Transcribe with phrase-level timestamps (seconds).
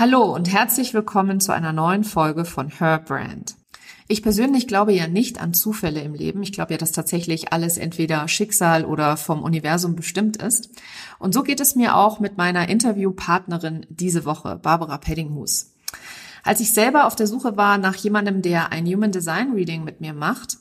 [0.00, 3.56] Hallo und herzlich willkommen zu einer neuen Folge von Her Brand.
[4.08, 6.42] Ich persönlich glaube ja nicht an Zufälle im Leben.
[6.42, 10.70] Ich glaube ja, dass tatsächlich alles entweder Schicksal oder vom Universum bestimmt ist.
[11.18, 15.74] Und so geht es mir auch mit meiner Interviewpartnerin diese Woche, Barbara Peddinghus.
[16.44, 20.00] Als ich selber auf der Suche war nach jemandem, der ein Human Design Reading mit
[20.00, 20.56] mir macht,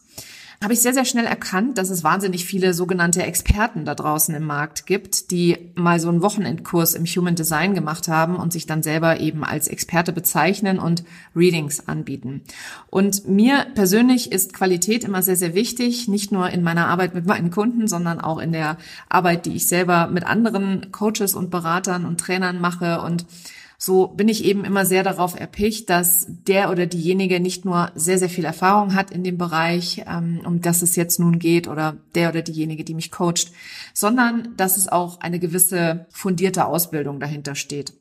[0.61, 4.43] habe ich sehr, sehr schnell erkannt, dass es wahnsinnig viele sogenannte Experten da draußen im
[4.43, 8.83] Markt gibt, die mal so einen Wochenendkurs im Human Design gemacht haben und sich dann
[8.83, 12.41] selber eben als Experte bezeichnen und Readings anbieten.
[12.87, 17.25] Und mir persönlich ist Qualität immer sehr, sehr wichtig, nicht nur in meiner Arbeit mit
[17.25, 22.05] meinen Kunden, sondern auch in der Arbeit, die ich selber mit anderen Coaches und Beratern
[22.05, 23.25] und Trainern mache und
[23.81, 28.19] so bin ich eben immer sehr darauf erpicht, dass der oder diejenige nicht nur sehr,
[28.19, 31.95] sehr viel Erfahrung hat in dem Bereich, ähm, um das es jetzt nun geht, oder
[32.13, 33.53] der oder diejenige, die mich coacht,
[33.93, 37.93] sondern dass es auch eine gewisse fundierte Ausbildung dahinter steht.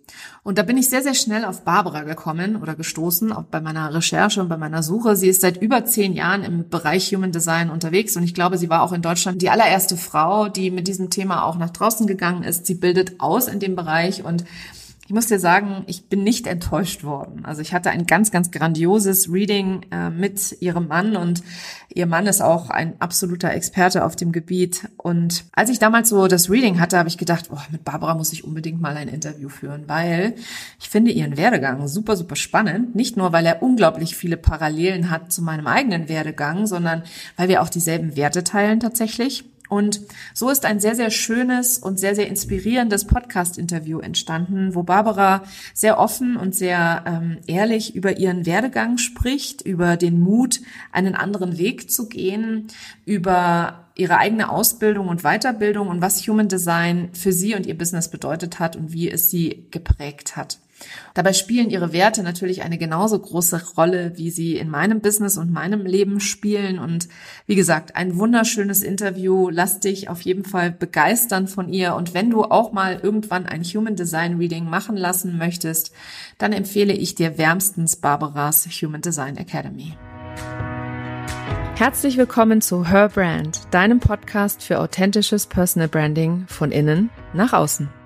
[0.43, 3.95] Und da bin ich sehr, sehr schnell auf Barbara gekommen oder gestoßen, auch bei meiner
[3.95, 5.15] Recherche und bei meiner Suche.
[5.15, 8.69] Sie ist seit über zehn Jahren im Bereich Human Design unterwegs und ich glaube, sie
[8.69, 12.43] war auch in Deutschland die allererste Frau, die mit diesem Thema auch nach draußen gegangen
[12.43, 12.67] ist.
[12.67, 14.45] Sie bildet aus in dem Bereich und
[15.09, 17.47] ich muss dir sagen, ich bin nicht enttäuscht worden.
[17.47, 21.43] Also ich hatte ein ganz, ganz grandioses Reading äh, mit ihrem Mann und
[21.89, 24.87] ihr Mann ist auch ein absoluter Experte auf dem Gebiet.
[24.99, 28.35] Und als ich damals so das Reading hatte, habe ich gedacht, oh, mit Barbara muss
[28.35, 30.35] ich unbedingt mal ein Interview führen, weil
[30.79, 32.95] ich finde ihren Werdegang super, super spannend.
[32.95, 37.03] Nicht nur, weil er unglaublich viele Parallelen hat zu meinem eigenen Werdegang, sondern
[37.39, 39.47] weil wir auch dieselben Werte teilen tatsächlich.
[39.69, 40.01] Und
[40.35, 45.43] so ist ein sehr, sehr schönes und sehr, sehr inspirierendes Podcast-Interview entstanden, wo Barbara
[45.75, 50.61] sehr offen und sehr ähm, ehrlich über ihren Werdegang spricht, über den Mut,
[50.93, 52.69] einen anderen Weg zu gehen,
[53.05, 58.09] über ihre eigene Ausbildung und Weiterbildung und was Human Design für sie und ihr Business
[58.09, 60.59] bedeutet hat und wie es sie geprägt hat.
[61.15, 65.53] Dabei spielen ihre Werte natürlich eine genauso große Rolle, wie sie in meinem Business und
[65.53, 66.79] meinem Leben spielen.
[66.79, 67.09] Und
[67.47, 69.51] wie gesagt, ein wunderschönes Interview.
[69.51, 71.95] Lass dich auf jeden Fall begeistern von ihr.
[71.95, 75.93] Und wenn du auch mal irgendwann ein Human Design Reading machen lassen möchtest,
[76.39, 79.97] dann empfehle ich dir wärmstens Barbaras Human Design Academy.
[81.75, 87.89] Herzlich willkommen zu Her Brand, deinem Podcast für authentisches Personal Branding von innen nach außen.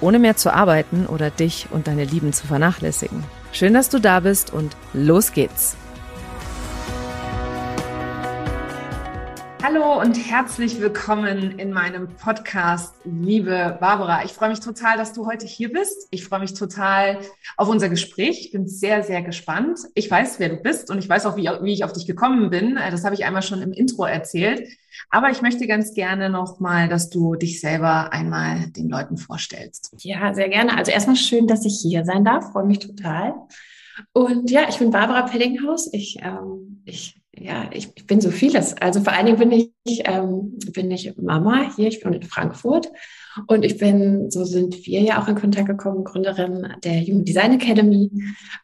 [0.00, 3.22] Ohne mehr zu arbeiten oder dich und deine Lieben zu vernachlässigen.
[3.52, 5.76] Schön, dass du da bist und los geht's.
[9.62, 14.24] Hallo und herzlich willkommen in meinem Podcast, liebe Barbara.
[14.24, 16.08] Ich freue mich total, dass du heute hier bist.
[16.10, 17.18] Ich freue mich total
[17.58, 18.40] auf unser Gespräch.
[18.40, 19.80] Ich bin sehr, sehr gespannt.
[19.94, 22.48] Ich weiß, wer du bist und ich weiß auch, wie, wie ich auf dich gekommen
[22.48, 22.76] bin.
[22.76, 24.66] Das habe ich einmal schon im Intro erzählt.
[25.10, 29.94] Aber ich möchte ganz gerne nochmal, dass du dich selber einmal den Leuten vorstellst.
[29.98, 30.78] Ja, sehr gerne.
[30.78, 32.52] Also erstmal schön, dass ich hier sein darf.
[32.52, 33.34] Freue mich total.
[34.14, 35.92] Und ja, ich bin Barbara Peddinghaus.
[35.92, 38.74] Ich, ähm, ich ja, ich, ich, bin so vieles.
[38.74, 42.92] Also vor allen Dingen bin ich, ähm, bin ich Mama hier, ich bin in Frankfurt
[43.46, 47.52] und ich bin, so sind wir ja auch in Kontakt gekommen, Gründerin der Human Design
[47.52, 48.10] Academy,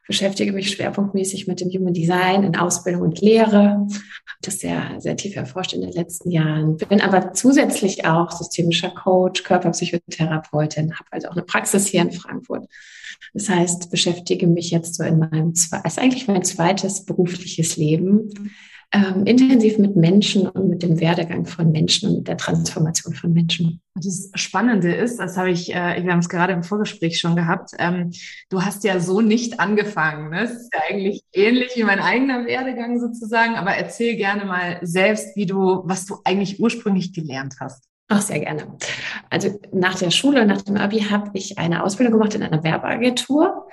[0.06, 3.86] beschäftige mich schwerpunktmäßig mit dem Human Design in Ausbildung und Lehre,
[4.42, 9.42] das sehr, sehr tief erforscht in den letzten Jahren, bin aber zusätzlich auch systemischer Coach,
[9.42, 12.66] Körperpsychotherapeutin, habe also auch eine Praxis hier in Frankfurt.
[13.34, 18.30] Das heißt, beschäftige mich jetzt so in meinem, ist eigentlich mein zweites berufliches Leben
[18.92, 23.32] ähm, intensiv mit Menschen und mit dem Werdegang von Menschen und mit der Transformation von
[23.32, 23.80] Menschen.
[23.94, 27.70] Das Spannende ist, das habe ich, äh, wir haben es gerade im Vorgespräch schon gehabt,
[27.78, 28.12] ähm,
[28.48, 30.30] du hast ja so nicht angefangen.
[30.30, 30.42] Ne?
[30.42, 35.36] Das ist ja eigentlich ähnlich wie mein eigener Werdegang sozusagen, aber erzähl gerne mal selbst,
[35.36, 37.84] wie du, was du eigentlich ursprünglich gelernt hast.
[38.08, 38.62] Ach, sehr gerne.
[39.30, 43.66] Also nach der Schule, nach dem Abi habe ich eine Ausbildung gemacht in einer Werbeagentur,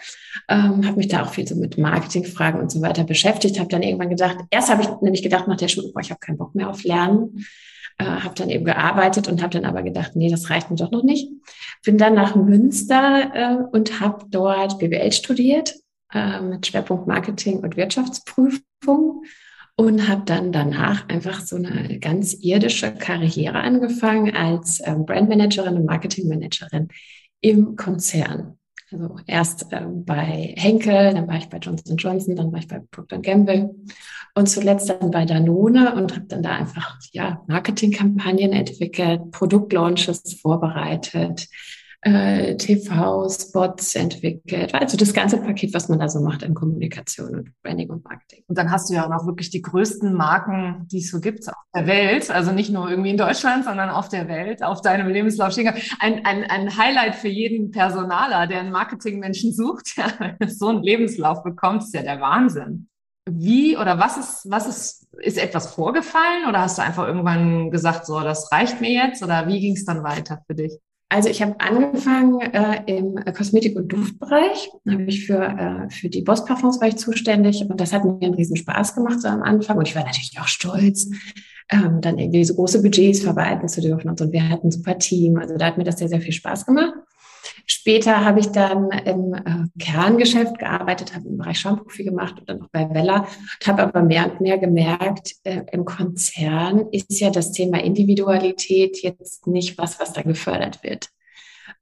[0.49, 3.83] ähm, habe mich da auch viel so mit Marketingfragen und so weiter beschäftigt, habe dann
[3.83, 6.55] irgendwann gedacht, erst habe ich nämlich gedacht nach der Schule, boah, ich habe keinen Bock
[6.55, 7.45] mehr auf Lernen,
[7.99, 10.89] äh, habe dann eben gearbeitet und habe dann aber gedacht, nee, das reicht mir doch
[10.89, 11.29] noch nicht.
[11.85, 15.75] Bin dann nach Münster äh, und habe dort BWL studiert
[16.11, 19.25] äh, mit Schwerpunkt Marketing und Wirtschaftsprüfung
[19.75, 25.85] und habe dann danach einfach so eine ganz irdische Karriere angefangen als ähm, Brandmanagerin und
[25.85, 26.89] Marketingmanagerin
[27.41, 28.57] im Konzern.
[28.91, 32.79] Also erst ähm, bei Henkel, dann war ich bei Johnson Johnson, dann war ich bei
[32.91, 33.73] Procter Gamble
[34.35, 41.47] und zuletzt dann bei Danone und habe dann da einfach ja Marketingkampagnen entwickelt, Produktlaunches vorbereitet,
[42.03, 44.73] äh, TV-Spots entwickelt.
[44.73, 48.43] Also das ganze Paket, was man da so macht in Kommunikation und Branding und Marketing.
[48.47, 51.55] Und dann hast du ja auch wirklich die größten Marken, die es so gibt auf
[51.73, 52.29] der Welt.
[52.29, 55.73] Also nicht nur irgendwie in Deutschland, sondern auf der Welt, auf deinem Lebenslauf stehen.
[55.99, 60.07] Ein, ein, ein Highlight für jeden Personaler, der einen Marketingmenschen sucht, ja,
[60.47, 62.89] so einen Lebenslauf bekommt, ist ja der Wahnsinn.
[63.29, 68.05] Wie oder was ist, was ist, ist etwas vorgefallen oder hast du einfach irgendwann gesagt,
[68.05, 70.77] so, das reicht mir jetzt oder wie ging es dann weiter für dich?
[71.09, 74.69] Also ich habe angefangen äh, im Kosmetik- und Duftbereich.
[74.83, 78.03] Da habe ich für, äh, für die Boss Parfums war ich zuständig und das hat
[78.03, 81.09] mir einen riesen Spaß gemacht so am Anfang und ich war natürlich auch stolz,
[81.69, 84.25] ähm, dann irgendwie so große Budgets verwalten zu dürfen und so.
[84.25, 85.37] Und wir hatten ein super Team.
[85.37, 86.93] Also da hat mir das sehr, sehr viel Spaß gemacht.
[87.65, 92.61] Später habe ich dann im äh, Kerngeschäft gearbeitet, habe im Bereich Shampoo gemacht und dann
[92.61, 97.29] auch bei Vella und habe aber mehr und mehr gemerkt, äh, im Konzern ist ja
[97.29, 101.09] das Thema Individualität jetzt nicht was, was da gefördert wird.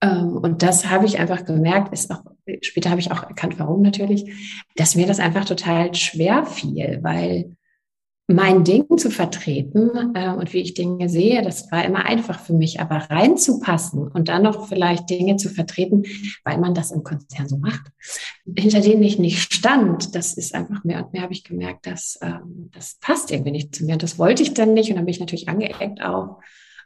[0.02, 2.24] Ähm, und das habe ich einfach gemerkt, ist auch,
[2.62, 4.32] später habe ich auch erkannt, warum natürlich,
[4.76, 7.56] dass mir das einfach total schwer fiel, weil
[8.34, 12.54] mein Ding zu vertreten äh, und wie ich Dinge sehe, das war immer einfach für
[12.54, 16.04] mich, aber reinzupassen und dann noch vielleicht Dinge zu vertreten,
[16.44, 17.82] weil man das im Konzern so macht,
[18.58, 22.20] hinter denen ich nicht stand, das ist einfach mehr und mehr habe ich gemerkt, dass
[22.22, 23.94] ähm, das passt irgendwie nicht zu mir.
[23.94, 24.90] Und das wollte ich dann nicht.
[24.90, 26.40] Und dann bin ich natürlich angeeckt auch,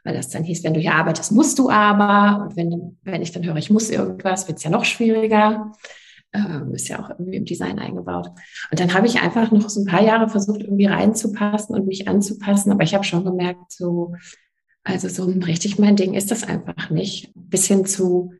[0.04, 2.44] weil das dann hieß, wenn du hier arbeitest, musst du aber.
[2.44, 5.72] Und wenn, wenn ich dann höre, ich muss irgendwas, wird es ja noch schwieriger.
[6.36, 8.30] Ähm, ist ja auch irgendwie im Design eingebaut.
[8.70, 12.08] Und dann habe ich einfach noch so ein paar Jahre versucht, irgendwie reinzupassen und mich
[12.08, 12.70] anzupassen.
[12.72, 14.14] Aber ich habe schon gemerkt, so,
[14.84, 17.32] also so richtig mein Ding ist das einfach nicht.
[17.34, 18.34] Bis hin zu,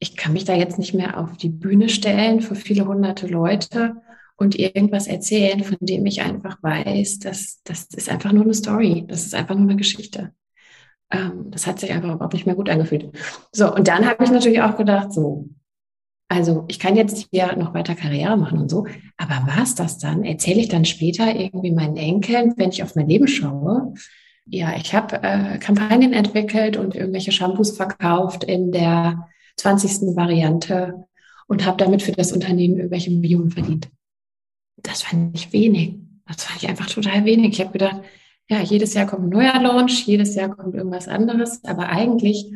[0.00, 3.94] ich kann mich da jetzt nicht mehr auf die Bühne stellen für viele hunderte Leute
[4.36, 9.04] und irgendwas erzählen, von dem ich einfach weiß, dass das ist einfach nur eine Story,
[9.06, 10.32] das ist einfach nur eine Geschichte.
[11.10, 13.16] Ähm, das hat sich einfach überhaupt nicht mehr gut angefühlt.
[13.52, 15.48] So, und dann habe ich natürlich auch gedacht, so,
[16.28, 18.86] also ich kann jetzt hier noch weiter Karriere machen und so,
[19.16, 20.24] aber was das dann?
[20.24, 23.94] Erzähle ich dann später irgendwie meinen Enkeln, wenn ich auf mein Leben schaue?
[24.44, 30.16] Ja, ich habe äh, Kampagnen entwickelt und irgendwelche Shampoos verkauft in der 20.
[30.16, 31.06] Variante
[31.46, 33.88] und habe damit für das Unternehmen irgendwelche Millionen verdient.
[34.76, 35.96] Das fand ich wenig.
[36.26, 37.52] Das fand ich einfach total wenig.
[37.52, 38.02] Ich habe gedacht,
[38.48, 42.46] ja, jedes Jahr kommt ein neuer Launch, jedes Jahr kommt irgendwas anderes, aber eigentlich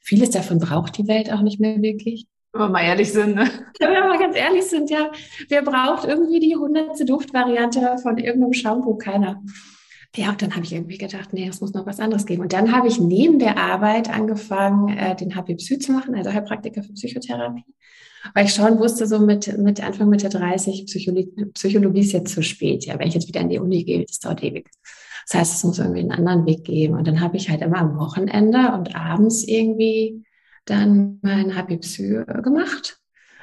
[0.00, 2.26] vieles davon braucht die Welt auch nicht mehr wirklich.
[2.54, 3.50] Wenn wir mal ehrlich sind, ne?
[3.80, 5.10] Wenn wir mal ganz ehrlich sind, ja.
[5.48, 8.94] Wer braucht irgendwie die hundertste Duftvariante von irgendeinem Shampoo?
[8.94, 9.42] Keiner.
[10.14, 12.42] Ja, und dann habe ich irgendwie gedacht, nee, es muss noch was anderes geben.
[12.42, 16.32] Und dann habe ich neben der Arbeit angefangen, äh, den HP Psy zu machen, also
[16.32, 17.64] Heilpraktiker für Psychotherapie.
[18.34, 22.42] Weil ich schon wusste, so mit, mit Anfang Mitte 30, Psychologie, Psychologie ist jetzt zu
[22.44, 22.86] spät.
[22.86, 24.70] Ja, wenn ich jetzt wieder in die Uni gehe, ist dauert ewig.
[25.26, 26.94] Das heißt, es muss irgendwie einen anderen Weg geben.
[26.94, 30.23] Und dann habe ich halt immer am Wochenende und abends irgendwie
[30.64, 32.98] dann mein HB-Psy gemacht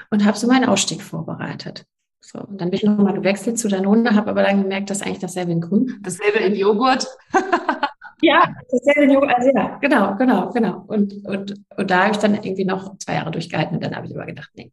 [0.10, 1.86] und habe so meinen Ausstieg vorbereitet.
[2.24, 5.20] So, und dann bin ich nochmal gewechselt zu Danone, habe aber dann gemerkt, dass eigentlich
[5.20, 6.00] dasselbe in Grün.
[6.02, 7.08] Dasselbe in Joghurt.
[8.22, 9.36] ja, dasselbe in Joghurt.
[9.36, 10.84] Also ja, genau, genau, genau.
[10.88, 14.06] Und, und, und da habe ich dann irgendwie noch zwei Jahre durchgehalten und dann habe
[14.06, 14.72] ich immer gedacht, nee.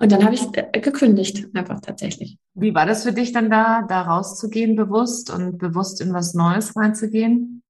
[0.00, 2.38] Und dann habe ich äh, gekündigt, einfach tatsächlich.
[2.54, 6.76] Wie war das für dich dann da, da rauszugehen bewusst und bewusst in was Neues
[6.76, 7.62] reinzugehen?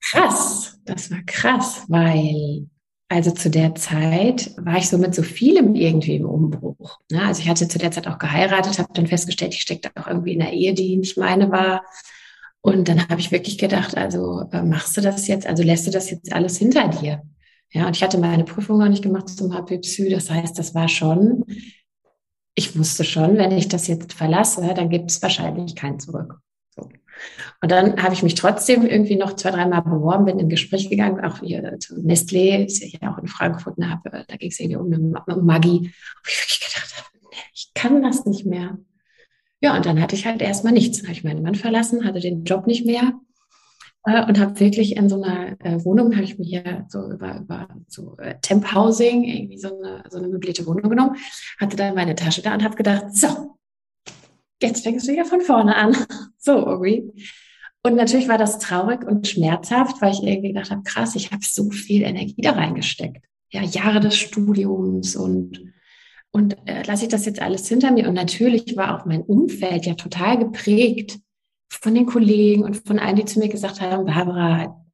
[0.00, 2.69] Krass, das war krass, weil
[3.10, 7.00] also zu der Zeit war ich so mit so vielem irgendwie im Umbruch.
[7.10, 7.20] Ne?
[7.22, 10.34] Also ich hatte zu der Zeit auch geheiratet, habe dann festgestellt, ich steckte auch irgendwie
[10.34, 11.84] in einer Ehe, die nicht meine war.
[12.60, 15.90] Und dann habe ich wirklich gedacht, also äh, machst du das jetzt, also lässt du
[15.90, 17.22] das jetzt alles hinter dir?
[17.72, 20.08] Ja, und ich hatte meine Prüfung noch nicht gemacht zum HP Psy.
[20.08, 21.44] Das heißt, das war schon,
[22.54, 26.38] ich wusste schon, wenn ich das jetzt verlasse, dann gibt es wahrscheinlich kein Zurück.
[27.62, 31.24] Und dann habe ich mich trotzdem irgendwie noch zwei, dreimal beworben, bin in Gespräch gegangen,
[31.24, 34.76] auch hier zu Nestlé, ist ja hier auch in Frankfurt, habe, da ging es irgendwie
[34.76, 35.80] um, eine, um Magie.
[35.80, 38.78] Wo ich wirklich gedacht habe, ich kann das nicht mehr.
[39.60, 40.98] Ja, und dann hatte ich halt erstmal nichts.
[40.98, 43.12] Dann habe ich meinen Mann verlassen, hatte den Job nicht mehr
[44.04, 47.40] äh, und habe wirklich in so einer äh, Wohnung, habe ich mir hier so über,
[47.40, 51.16] über so äh, Temp Housing, irgendwie so eine, so eine möblierte Wohnung genommen,
[51.58, 53.58] hatte dann meine Tasche da und habe gedacht, so,
[54.60, 55.96] jetzt fängst du ja von vorne an.
[56.42, 57.12] So irgendwie.
[57.82, 61.42] Und natürlich war das traurig und schmerzhaft, weil ich irgendwie gedacht habe, krass, ich habe
[61.44, 63.26] so viel Energie da reingesteckt.
[63.50, 65.70] Ja, Jahre des Studiums und
[66.32, 68.08] und äh, lasse ich das jetzt alles hinter mir.
[68.08, 71.18] Und natürlich war auch mein Umfeld ja total geprägt
[71.68, 74.84] von den Kollegen und von allen, die zu mir gesagt haben, Barbara,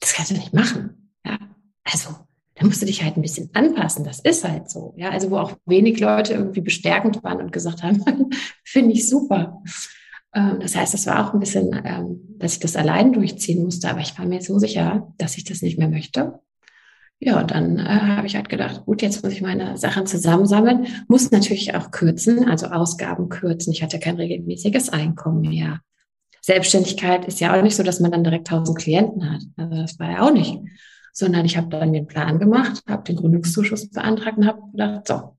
[0.00, 1.12] das kannst du nicht machen.
[1.24, 1.38] Ja,
[1.84, 2.10] also
[2.54, 4.04] da musst du dich halt ein bisschen anpassen.
[4.04, 4.94] Das ist halt so.
[4.96, 8.02] Ja, also wo auch wenig Leute irgendwie bestärkend waren und gesagt haben,
[8.64, 9.62] finde ich super.
[10.34, 13.90] Ähm, das heißt, es war auch ein bisschen, ähm, dass ich das allein durchziehen musste,
[13.90, 16.40] aber ich war mir so sicher, dass ich das nicht mehr möchte.
[17.18, 20.86] Ja, und dann äh, habe ich halt gedacht, gut, jetzt muss ich meine Sachen zusammensammeln,
[21.08, 23.72] muss natürlich auch kürzen, also Ausgaben kürzen.
[23.72, 25.80] Ich hatte kein regelmäßiges Einkommen mehr.
[26.42, 29.42] Selbstständigkeit ist ja auch nicht so, dass man dann direkt tausend Klienten hat.
[29.56, 30.58] Also das war ja auch nicht
[31.14, 35.36] sondern ich habe dann den Plan gemacht, habe den Gründungszuschuss beantragt und habe gedacht, so,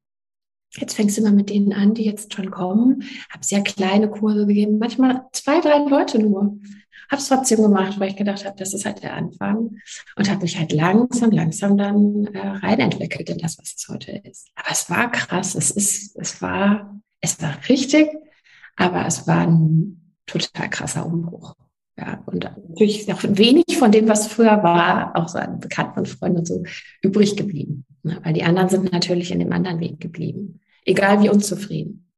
[0.71, 3.03] jetzt fängst du mal mit denen an, die jetzt schon kommen.
[3.29, 6.57] Habe sehr kleine Kurse gegeben, manchmal zwei, drei Leute nur.
[7.11, 9.77] Habe es trotzdem gemacht, weil ich gedacht habe, das ist halt der Anfang
[10.15, 14.49] und habe mich halt langsam, langsam dann äh, reinentwickelt in das, was es heute ist.
[14.55, 18.07] Aber es war krass, es ist, es war, es war richtig,
[18.75, 21.53] aber es war ein total krasser Umbruch.
[21.97, 26.09] Ja, und natürlich auch wenig von dem, was früher war, auch so an Bekannten und
[26.09, 26.63] Freunden und so
[27.01, 27.85] übrig geblieben.
[28.03, 28.19] Ne?
[28.23, 30.59] Weil die anderen sind natürlich in dem anderen Weg geblieben.
[30.83, 32.11] Egal wie unzufrieden.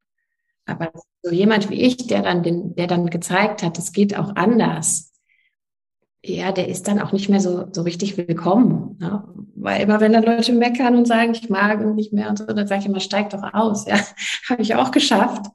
[0.65, 0.91] Aber
[1.21, 5.13] so jemand wie ich, der dann den, der dann gezeigt hat, es geht auch anders.
[6.25, 8.97] Ja, der ist dann auch nicht mehr so, so richtig willkommen.
[8.99, 9.23] Ne?
[9.55, 12.67] Weil immer, wenn dann Leute meckern und sagen, ich mag nicht mehr und so, dann
[12.67, 13.85] sage ich immer, steig doch aus.
[13.87, 13.99] Ja,
[14.49, 15.45] habe ich auch geschafft.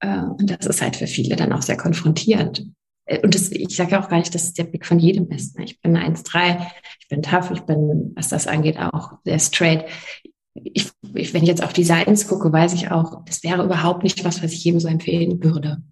[0.00, 2.66] Äh, und das ist halt für viele dann auch sehr konfrontierend.
[3.08, 5.58] Äh, und das, ich sage auch gar nicht, dass es der Blick von jedem ist.
[5.58, 5.64] Ne?
[5.64, 6.66] Ich bin 1,3,
[7.00, 9.86] ich bin tough, ich bin, was das angeht, auch sehr straight.
[10.54, 14.24] Ich, ich, wenn ich jetzt auf Designs gucke, weiß ich auch, das wäre überhaupt nicht
[14.24, 15.82] was, was ich jedem so empfehlen würde.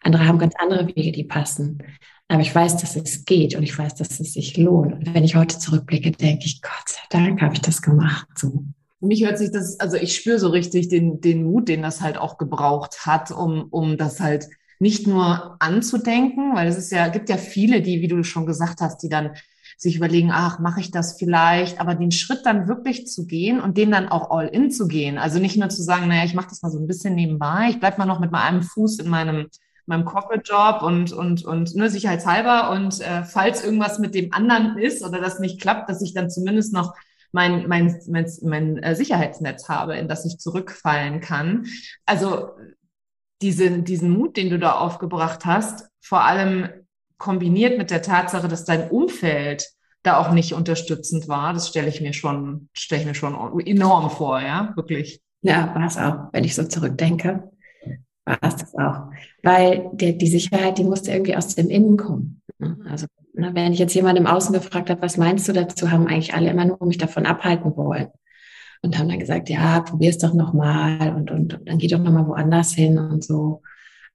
[0.00, 1.82] Andere haben ganz andere Wege, die passen.
[2.28, 4.94] Aber ich weiß, dass es geht und ich weiß, dass es sich lohnt.
[4.94, 8.26] Und wenn ich heute zurückblicke, denke ich, Gott sei Dank habe ich das gemacht.
[8.36, 8.64] So.
[9.00, 12.16] Mich hört sich das, also ich spüre so richtig den, den Mut, den das halt
[12.16, 14.48] auch gebraucht hat, um, um das halt
[14.82, 18.80] nicht nur anzudenken, weil es ist ja, gibt ja viele, die, wie du schon gesagt
[18.80, 19.30] hast, die dann
[19.78, 23.78] sich überlegen, ach, mache ich das vielleicht, aber den Schritt dann wirklich zu gehen und
[23.78, 25.18] den dann auch all in zu gehen.
[25.18, 27.78] Also nicht nur zu sagen, naja, ich mache das mal so ein bisschen nebenbei, ich
[27.80, 29.46] bleib mal noch mit meinem Fuß in meinem
[29.86, 34.78] meinem Corporate Job und und und ne, sicherheitshalber und äh, falls irgendwas mit dem anderen
[34.78, 36.94] ist oder das nicht klappt, dass ich dann zumindest noch
[37.32, 41.66] mein mein mein, mein äh, Sicherheitsnetz habe, in das ich zurückfallen kann.
[42.06, 42.50] Also
[43.42, 46.68] diese, diesen Mut, den du da aufgebracht hast, vor allem
[47.18, 49.68] kombiniert mit der Tatsache, dass dein Umfeld
[50.02, 54.10] da auch nicht unterstützend war, das stelle ich mir schon, stelle ich mir schon enorm
[54.10, 55.20] vor, ja, wirklich.
[55.42, 57.50] Ja, war es auch, wenn ich so zurückdenke,
[58.24, 59.10] war es das auch.
[59.42, 62.42] Weil der, die Sicherheit, die musste irgendwie aus dem Innen kommen.
[62.58, 62.76] Ne?
[62.88, 66.34] Also, wenn ich jetzt jemand im Außen gefragt habe, was meinst du dazu, haben eigentlich
[66.34, 68.08] alle immer nur mich davon abhalten wollen
[68.82, 72.26] und haben dann gesagt, ja, probier's doch nochmal und, und, und dann geh doch nochmal
[72.26, 73.62] woanders hin und so.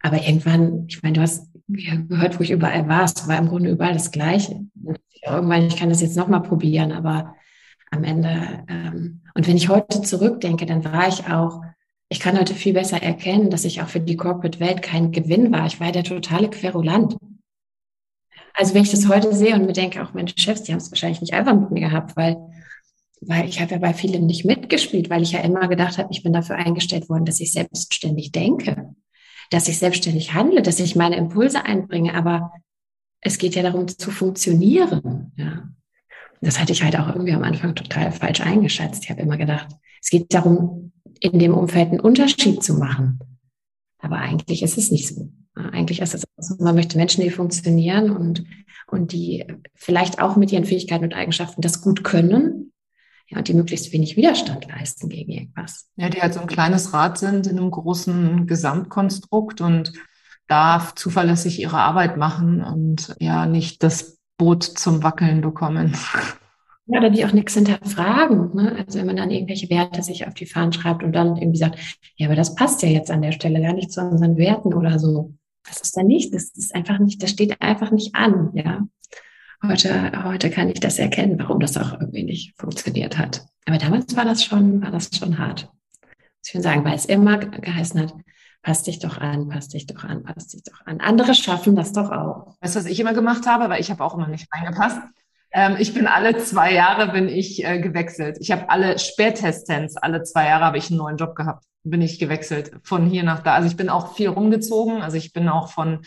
[0.01, 3.71] Aber irgendwann, ich meine, du hast gehört, wo ich überall war, es war im Grunde
[3.71, 4.61] überall das Gleiche.
[5.25, 7.35] Irgendwann, ich kann das jetzt nochmal probieren, aber
[7.91, 11.61] am Ende, ähm, und wenn ich heute zurückdenke, dann war ich auch,
[12.09, 15.65] ich kann heute viel besser erkennen, dass ich auch für die Corporate-Welt kein Gewinn war.
[15.65, 17.17] Ich war der totale Querulant.
[18.53, 20.91] Also wenn ich das heute sehe und mir denke, auch meine Chefs, die haben es
[20.91, 22.37] wahrscheinlich nicht einfach mit mir gehabt, weil
[23.21, 26.23] weil ich habe ja bei vielen nicht mitgespielt, weil ich ja immer gedacht habe, ich
[26.23, 28.93] bin dafür eingestellt worden, dass ich selbstständig denke,
[29.49, 32.13] dass ich selbstständig handle, dass ich meine Impulse einbringe.
[32.13, 32.51] Aber
[33.21, 35.31] es geht ja darum zu funktionieren.
[35.35, 35.69] Ja.
[36.41, 39.03] Das hatte ich halt auch irgendwie am Anfang total falsch eingeschätzt.
[39.03, 39.69] Ich habe immer gedacht,
[40.01, 43.19] es geht darum, in dem Umfeld einen Unterschied zu machen.
[43.99, 45.31] Aber eigentlich ist es nicht so.
[45.55, 48.43] Eigentlich ist es so, man möchte Menschen, die funktionieren und,
[48.85, 52.71] und die vielleicht auch mit ihren Fähigkeiten und Eigenschaften das gut können,
[53.29, 55.89] ja, die möglichst wenig Widerstand leisten gegen irgendwas.
[55.97, 59.93] Ja, die halt so ein kleines Rad sind in einem großen Gesamtkonstrukt und
[60.47, 65.95] da zuverlässig ihre Arbeit machen und ja nicht das Boot zum Wackeln bekommen.
[66.85, 68.55] Ja, oder die auch nichts hinterfragen.
[68.55, 68.85] Ne?
[68.85, 71.77] Also wenn man dann irgendwelche Werte sich auf die Fahnen schreibt und dann irgendwie sagt,
[72.15, 74.97] ja, aber das passt ja jetzt an der Stelle gar nicht zu unseren Werten oder
[74.97, 75.33] so.
[75.67, 78.87] Das ist da nicht, das ist einfach nicht, das steht einfach nicht an, ja.
[79.65, 83.45] Heute, heute kann ich das erkennen, warum das auch irgendwie nicht funktioniert hat.
[83.65, 85.63] Aber damals war das schon, war das schon hart.
[85.63, 88.13] Muss ich schon sagen, weil es immer geheißen hat,
[88.61, 90.99] passt dich doch an, passt dich doch an, passt dich doch an.
[90.99, 92.55] Andere schaffen das doch auch.
[92.61, 93.69] Weißt du, was ich immer gemacht habe?
[93.69, 94.99] Weil ich habe auch immer nicht reingepasst.
[95.51, 98.37] Ähm, ich bin alle zwei Jahre bin ich äh, gewechselt.
[98.39, 101.65] Ich habe alle Spättestens, alle zwei Jahre habe ich einen neuen Job gehabt.
[101.83, 103.55] Bin ich gewechselt von hier nach da.
[103.55, 105.01] Also ich bin auch viel rumgezogen.
[105.01, 106.01] Also ich bin auch von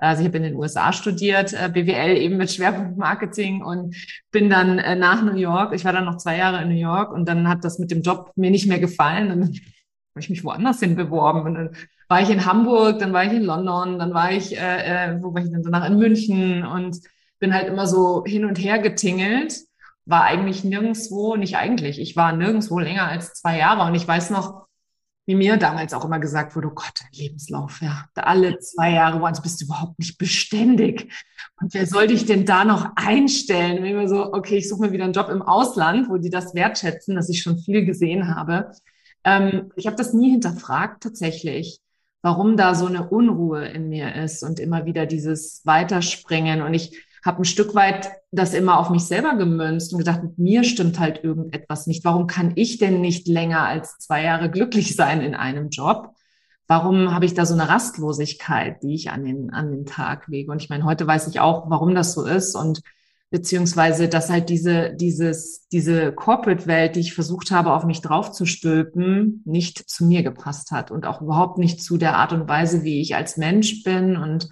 [0.00, 3.96] also ich habe in den USA studiert, äh, BWL eben mit Schwerpunkt Marketing und
[4.30, 5.74] bin dann äh, nach New York.
[5.74, 8.02] Ich war dann noch zwei Jahre in New York und dann hat das mit dem
[8.02, 9.32] Job mir nicht mehr gefallen.
[9.32, 11.42] Und dann habe ich mich woanders hin beworben.
[11.42, 11.70] Und dann
[12.08, 15.34] war ich in Hamburg, dann war ich in London, dann war ich, äh, äh wo
[15.34, 16.98] war ich denn danach in München und
[17.40, 19.54] bin halt immer so hin und her getingelt
[20.08, 24.30] war eigentlich nirgendwo, nicht eigentlich, ich war nirgendwo länger als zwei Jahre und ich weiß
[24.30, 24.67] noch,
[25.28, 29.20] wie mir damals auch immer gesagt wurde, oh Gott, dein Lebenslauf, ja, alle zwei Jahre,
[29.20, 31.12] woanders bist du überhaupt nicht beständig.
[31.60, 33.80] Und wer soll dich denn da noch einstellen?
[33.80, 36.54] Und immer so, okay, ich suche mir wieder einen Job im Ausland, wo die das
[36.54, 38.70] wertschätzen, dass ich schon viel gesehen habe.
[39.22, 41.82] Ähm, ich habe das nie hinterfragt tatsächlich,
[42.22, 46.62] warum da so eine Unruhe in mir ist und immer wieder dieses Weiterspringen.
[46.62, 50.38] Und ich habe ein Stück weit das immer auf mich selber gemünzt und gedacht, mit
[50.38, 52.04] mir stimmt halt irgendetwas nicht.
[52.04, 56.14] Warum kann ich denn nicht länger als zwei Jahre glücklich sein in einem Job?
[56.66, 60.52] Warum habe ich da so eine Rastlosigkeit, die ich an den, an den Tag lege?
[60.52, 62.82] Und ich meine, heute weiß ich auch, warum das so ist und
[63.30, 69.88] beziehungsweise, dass halt diese, dieses, diese Corporate-Welt, die ich versucht habe, auf mich draufzustülpen, nicht
[69.88, 73.16] zu mir gepasst hat und auch überhaupt nicht zu der Art und Weise, wie ich
[73.16, 74.48] als Mensch bin und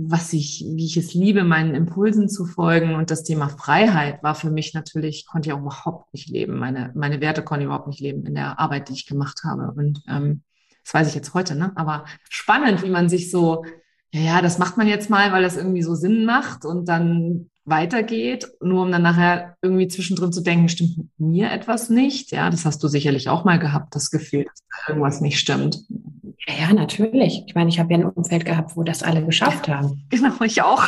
[0.00, 2.94] was ich, wie ich es liebe, meinen Impulsen zu folgen.
[2.94, 6.56] Und das Thema Freiheit war für mich natürlich, konnte ich auch überhaupt nicht leben.
[6.56, 9.72] Meine, meine Werte konnte ich überhaupt nicht leben in der Arbeit, die ich gemacht habe.
[9.72, 10.42] Und ähm,
[10.84, 11.72] das weiß ich jetzt heute, ne?
[11.74, 13.64] Aber spannend, wie man sich so,
[14.12, 17.50] ja, ja, das macht man jetzt mal, weil das irgendwie so Sinn macht und dann
[17.68, 22.30] weitergeht, nur um dann nachher irgendwie zwischendrin zu denken, stimmt mit mir etwas nicht?
[22.30, 25.84] Ja, das hast du sicherlich auch mal gehabt, das Gefühl, dass irgendwas nicht stimmt.
[26.46, 27.44] Ja, natürlich.
[27.46, 30.04] Ich meine, ich habe ja ein Umfeld gehabt, wo das alle geschafft haben.
[30.08, 30.84] Genau, ich auch.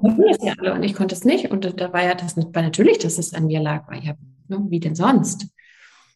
[0.00, 1.50] und ich konnte es nicht.
[1.50, 4.14] Und da war ja das war natürlich, dass es an mir lag, weil ja,
[4.48, 5.46] ne, wie denn sonst?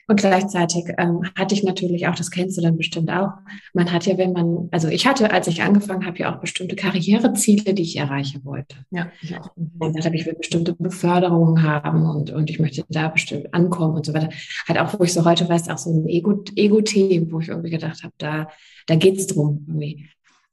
[0.09, 3.33] Und gleichzeitig ähm, hatte ich natürlich auch, das kennst du dann bestimmt auch,
[3.75, 6.77] man hat ja, wenn man, also ich hatte, als ich angefangen habe, ja auch bestimmte
[6.77, 8.77] Karriereziele, die ich erreichen wollte.
[8.91, 9.51] Ja, ich auch.
[9.57, 13.97] Dann gesagt habe, ich will bestimmte Beförderungen haben und, und ich möchte da bestimmt ankommen
[13.97, 14.29] und so weiter.
[14.69, 18.05] Halt auch, wo ich so heute weiß, auch so ein Ego-Themen, wo ich irgendwie gedacht
[18.05, 18.49] habe, da,
[18.87, 20.09] da geht's drum irgendwie.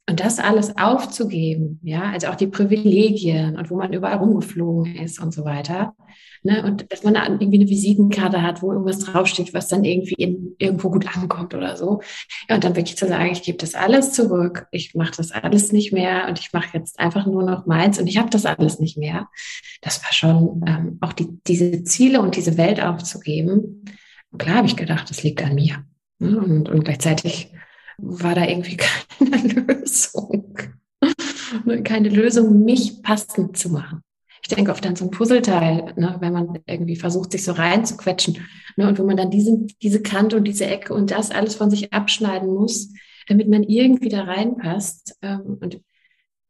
[0.09, 5.17] Und das alles aufzugeben, ja, also auch die Privilegien und wo man überall rumgeflogen ist
[5.17, 5.95] und so weiter.
[6.43, 6.61] Ne?
[6.65, 10.91] Und dass man irgendwie eine Visitenkarte hat, wo irgendwas draufsteht, was dann irgendwie in, irgendwo
[10.91, 12.01] gut ankommt oder so.
[12.49, 15.71] Ja, und dann wirklich zu sagen, ich gebe das alles zurück, ich mache das alles
[15.71, 18.79] nicht mehr und ich mache jetzt einfach nur noch meins und ich habe das alles
[18.79, 19.29] nicht mehr.
[19.81, 23.85] Das war schon ähm, auch die, diese Ziele und diese Welt aufzugeben.
[24.37, 25.85] Klar habe ich gedacht, das liegt an mir.
[26.19, 26.37] Ne?
[26.39, 27.53] Und, und gleichzeitig
[28.03, 28.77] war da irgendwie
[29.19, 30.57] keine Lösung.
[31.83, 34.01] keine Lösung, mich passend zu machen.
[34.41, 38.39] Ich denke oft an so ein Puzzleteil, ne, wenn man irgendwie versucht, sich so reinzuquetschen.
[38.75, 41.69] Ne, und wo man dann diesen, diese Kante und diese Ecke und das alles von
[41.69, 42.89] sich abschneiden muss,
[43.27, 45.17] damit man irgendwie da reinpasst.
[45.21, 45.79] Ähm, und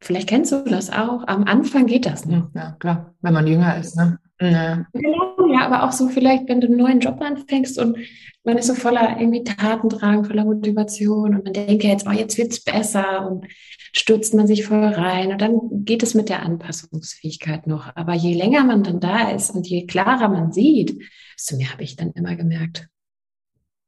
[0.00, 1.22] vielleicht kennst du das auch.
[1.28, 2.42] Am Anfang geht das nicht.
[2.54, 3.96] Ja, klar, wenn man jünger ist.
[3.96, 4.18] Ne?
[4.40, 4.86] Ja.
[4.92, 7.96] Genau, ja, aber auch so vielleicht, wenn du einen neuen Job anfängst und
[8.42, 12.62] man ist so voller irgendwie Tatendrang, voller Motivation und man denkt jetzt, oh, jetzt wird's
[12.62, 13.46] besser und
[13.92, 17.94] stürzt man sich voll rein und dann geht es mit der Anpassungsfähigkeit noch.
[17.94, 20.98] Aber je länger man dann da ist und je klarer man sieht,
[21.36, 22.88] desto mehr habe ich dann immer gemerkt,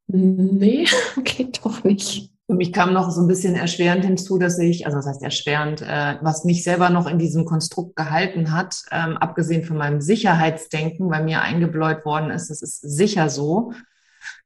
[0.07, 0.87] nee,
[1.25, 2.31] geht doch nicht.
[2.47, 5.83] Für mich kam noch so ein bisschen erschwerend hinzu, dass ich, also das heißt erschwerend,
[5.83, 11.11] äh, was mich selber noch in diesem Konstrukt gehalten hat, ähm, abgesehen von meinem Sicherheitsdenken,
[11.11, 13.73] weil mir eingebläut worden ist, es ist sicher so,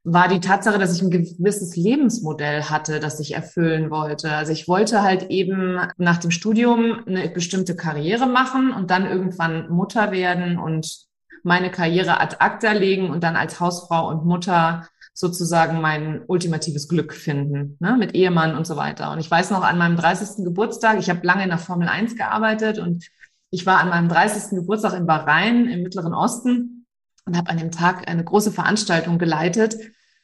[0.02, 4.32] war die Tatsache, dass ich ein gewisses Lebensmodell hatte, das ich erfüllen wollte.
[4.32, 9.68] Also ich wollte halt eben nach dem Studium eine bestimmte Karriere machen und dann irgendwann
[9.68, 11.06] Mutter werden und
[11.42, 14.86] meine Karriere ad acta legen und dann als Hausfrau und Mutter
[15.20, 19.12] sozusagen mein ultimatives Glück finden, ne, mit Ehemann und so weiter.
[19.12, 20.44] Und ich weiß noch an meinem 30.
[20.44, 23.06] Geburtstag, ich habe lange in der Formel 1 gearbeitet und
[23.50, 24.56] ich war an meinem 30.
[24.58, 26.86] Geburtstag in Bahrain im Mittleren Osten
[27.26, 29.76] und habe an dem Tag eine große Veranstaltung geleitet.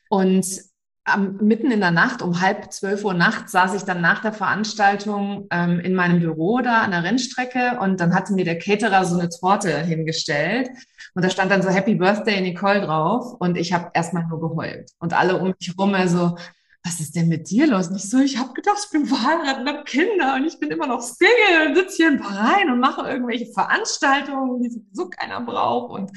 [0.09, 0.46] Und
[1.07, 4.33] am, mitten in der Nacht, um halb zwölf Uhr nachts, saß ich dann nach der
[4.33, 9.05] Veranstaltung ähm, in meinem Büro da an der Rennstrecke und dann hatte mir der Caterer
[9.05, 10.69] so eine Torte hingestellt
[11.14, 14.90] und da stand dann so Happy Birthday Nicole drauf und ich habe erstmal nur geheult
[14.99, 16.37] und alle um mich herum so,
[16.85, 17.90] was ist denn mit dir los?
[17.90, 20.87] Nicht so, ich habe gedacht, ich bin verheiratet und habe Kinder und ich bin immer
[20.87, 25.92] noch Single und sitze hier in Bahrain und mache irgendwelche Veranstaltungen, die sowieso keiner braucht
[25.92, 26.11] und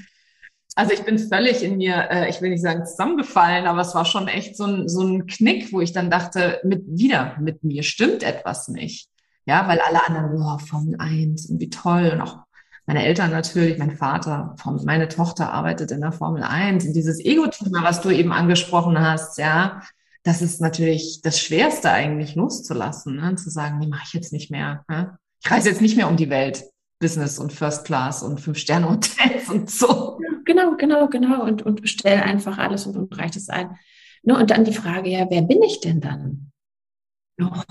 [0.79, 4.05] also ich bin völlig in mir, äh, ich will nicht sagen zusammengefallen, aber es war
[4.05, 7.83] schon echt so ein, so ein Knick, wo ich dann dachte, mit wieder, mit mir
[7.83, 9.09] stimmt etwas nicht.
[9.45, 12.37] Ja, weil alle anderen, oh, Formel 1 und wie toll und auch
[12.85, 17.83] meine Eltern natürlich, mein Vater, meine Tochter arbeitet in der Formel 1 und dieses Ego-Thema,
[17.83, 19.81] was du eben angesprochen hast, ja,
[20.23, 23.35] das ist natürlich das Schwerste eigentlich loszulassen, ne?
[23.35, 24.85] zu sagen, nee, mache ich jetzt nicht mehr.
[24.87, 25.17] Ne?
[25.43, 26.63] Ich reise jetzt nicht mehr um die Welt.
[26.99, 30.19] Business und First Class und Fünf-Sterne-Hotels und so.
[30.49, 31.43] Genau, genau, genau.
[31.43, 33.77] Und, und bestell einfach alles und, und reicht es ein.
[34.23, 36.51] No, und dann die Frage, ja, wer bin ich denn dann?
[37.37, 37.63] Noch.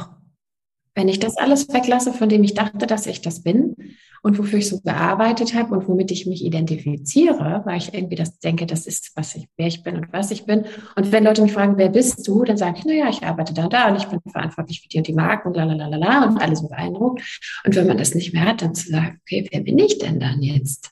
[0.95, 3.75] Wenn ich das alles weglasse, von dem ich dachte, dass ich das bin,
[4.23, 8.38] und wofür ich so gearbeitet habe und womit ich mich identifiziere, weil ich irgendwie das
[8.38, 10.64] denke, das ist, was ich, wer ich bin und was ich bin.
[10.97, 13.64] Und wenn Leute mich fragen, wer bist du, dann sage ich, naja, ich arbeite da
[13.64, 16.25] und da und ich bin verantwortlich für die und die Marken, la la la la
[16.27, 17.23] und alles so beeindruckt.
[17.64, 20.19] Und wenn man das nicht mehr hat, dann zu sagen, okay, wer bin ich denn
[20.21, 20.91] dann jetzt?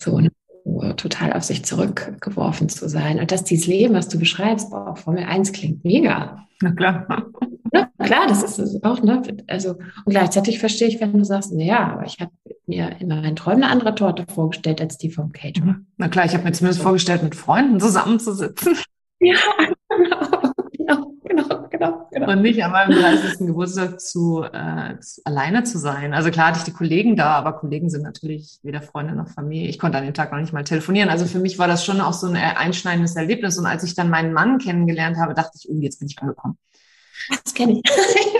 [0.00, 0.30] So, ne?
[0.96, 3.18] Total auf sich zurückgeworfen zu sein.
[3.18, 6.46] Und dass dieses Leben, was du beschreibst, boah, Formel 1 klingt mega.
[6.60, 7.06] Na klar.
[7.70, 9.22] Ja, klar, das ist auch, ne?
[9.46, 12.32] Also, und gleichzeitig verstehe ich, wenn du sagst, na ja, aber ich habe
[12.66, 15.66] mir in meinen Träumen eine andere Torte vorgestellt als die vom Caterer.
[15.66, 15.86] Mhm.
[15.98, 18.78] Na klar, ich habe mir zumindest vorgestellt, mit Freunden zusammenzusitzen.
[19.20, 19.36] Ja,
[19.90, 20.47] genau,
[21.78, 22.32] genau, genau.
[22.32, 23.46] Und nicht an meinem 30.
[23.46, 26.14] Geburtstag zu, äh, zu, alleine zu sein.
[26.14, 29.68] Also klar hatte ich die Kollegen da, aber Kollegen sind natürlich weder Freunde noch Familie.
[29.68, 31.08] Ich konnte an dem Tag noch nicht mal telefonieren.
[31.08, 33.58] Also für mich war das schon auch so ein einschneidendes Erlebnis.
[33.58, 36.58] Und als ich dann meinen Mann kennengelernt habe, dachte ich, oh, jetzt bin ich angekommen.
[37.44, 37.82] Das kenne ich.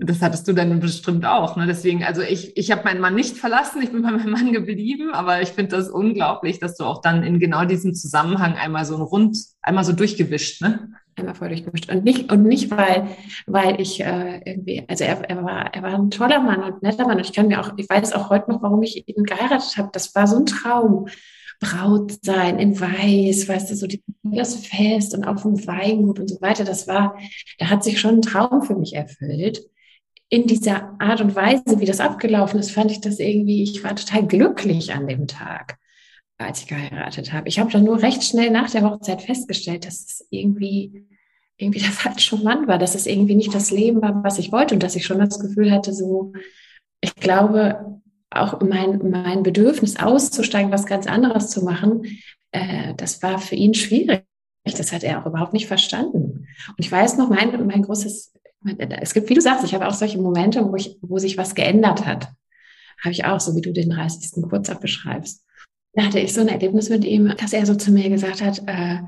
[0.00, 1.56] das, hattest du dann bestimmt auch.
[1.56, 1.66] Ne?
[1.66, 5.10] Deswegen, also ich, ich habe meinen Mann nicht verlassen, ich bin bei meinem Mann geblieben,
[5.12, 8.96] aber ich finde das unglaublich, dass du auch dann in genau diesem Zusammenhang einmal so
[8.96, 10.90] ein Rund, einmal so durchgewischt, ne?
[11.18, 11.90] Einmal voll durchgemischt.
[11.90, 13.08] Und nicht, und nicht weil,
[13.46, 17.06] weil ich äh, irgendwie, also er, er, war, er war ein toller Mann und netter
[17.06, 17.16] Mann.
[17.16, 19.88] Und ich kann mir auch, ich weiß auch heute noch, warum ich ihn geheiratet habe.
[19.92, 21.08] Das war so ein Traum.
[21.60, 23.86] Braut sein in Weiß, weißt du, so
[24.22, 26.64] das Fest und auf dem Weingut und so weiter.
[26.64, 27.18] Das war,
[27.58, 29.66] da hat sich schon ein Traum für mich erfüllt.
[30.28, 33.94] In dieser Art und Weise, wie das abgelaufen ist, fand ich das irgendwie, ich war
[33.94, 35.78] total glücklich an dem Tag,
[36.36, 37.48] als ich geheiratet habe.
[37.48, 41.06] Ich habe dann nur recht schnell nach der Hochzeit festgestellt, dass es irgendwie,
[41.56, 44.74] irgendwie der falsche Mann war, dass es irgendwie nicht das Leben war, was ich wollte
[44.74, 46.32] und dass ich schon das Gefühl hatte, so,
[47.00, 48.02] ich glaube,
[48.42, 52.02] auch mein, mein Bedürfnis auszusteigen, was ganz anderes zu machen,
[52.52, 54.24] äh, das war für ihn schwierig.
[54.64, 56.48] Das hat er auch überhaupt nicht verstanden.
[56.68, 58.32] Und ich weiß noch, mein, mein großes,
[59.00, 61.54] es gibt, wie du sagst, ich habe auch solche Momente, wo, ich, wo sich was
[61.54, 62.32] geändert hat.
[63.02, 64.42] Habe ich auch, so wie du den 30.
[64.42, 65.44] Geburtstag beschreibst.
[65.92, 68.62] Da hatte ich so ein Erlebnis mit ihm, dass er so zu mir gesagt hat,
[68.66, 68.98] äh,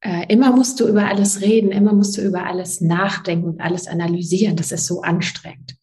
[0.00, 3.88] äh, immer musst du über alles reden, immer musst du über alles nachdenken und alles
[3.88, 4.56] analysieren.
[4.56, 5.76] Das ist so anstrengend.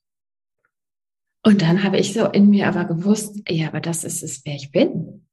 [1.48, 4.56] Und dann habe ich so in mir aber gewusst, ja, aber das ist es, wer
[4.56, 5.26] ich bin.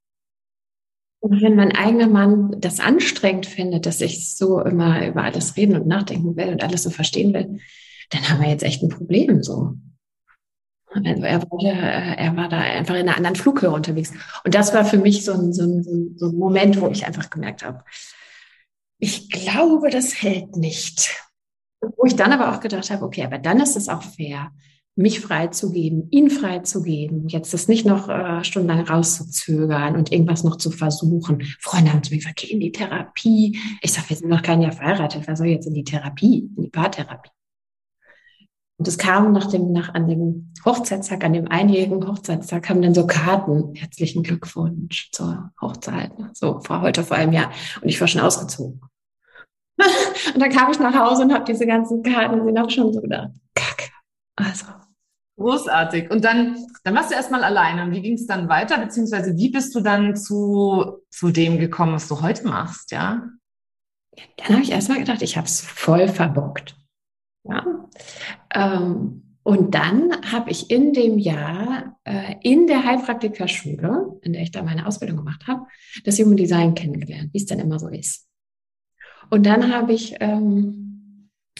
[1.18, 5.74] Und wenn mein eigener Mann das anstrengend findet, dass ich so immer über alles reden
[5.74, 7.58] und nachdenken will und alles so verstehen will,
[8.10, 9.74] dann haben wir jetzt echt ein Problem so.
[10.86, 14.12] Also er, wollte, er war da einfach in einer anderen Flughöhe unterwegs.
[14.44, 17.28] Und das war für mich so ein, so ein, so ein Moment, wo ich einfach
[17.28, 17.82] gemerkt habe,
[19.00, 21.20] ich glaube, das hält nicht.
[21.80, 24.52] Wo ich dann aber auch gedacht habe, okay, aber dann ist es auch fair,
[24.96, 30.70] mich freizugeben, ihn freizugeben, jetzt das nicht noch äh, stundenlang rauszuzögern und irgendwas noch zu
[30.70, 31.42] versuchen.
[31.60, 33.58] Freunde haben zu mir gesagt, geh in die Therapie.
[33.82, 36.62] Ich sage, wir sind noch kein Jahr verheiratet, wer soll jetzt in die Therapie, in
[36.64, 37.30] die Paartherapie?
[38.76, 42.94] Und es kam nach dem, nach, an dem Hochzeitstag, an dem einjährigen Hochzeitstag, kamen dann
[42.94, 47.50] so Karten, herzlichen Glückwunsch zur Hochzeit, so vor heute vor einem Jahr.
[47.80, 48.80] Und ich war schon ausgezogen.
[50.34, 53.00] und dann kam ich nach Hause und habe diese ganzen Karten sie noch schon so
[53.00, 53.90] gedacht, Kacke.
[54.36, 54.66] Also,
[55.36, 56.10] Großartig.
[56.10, 57.84] Und dann, dann warst du erstmal alleine.
[57.84, 58.78] Und wie ging es dann weiter?
[58.78, 63.28] Beziehungsweise wie bist du dann zu, zu dem gekommen, was du heute machst, ja?
[64.36, 66.76] Dann habe ich erstmal gedacht, ich habe es voll verbockt.
[67.42, 67.66] Ja.
[68.54, 74.52] Ähm, und dann habe ich in dem Jahr äh, in der Heilpraktikerschule, in der ich
[74.52, 75.66] da meine Ausbildung gemacht habe,
[76.04, 78.26] das Human Design kennengelernt, wie es dann immer so ist.
[79.30, 80.83] Und dann habe ich ähm,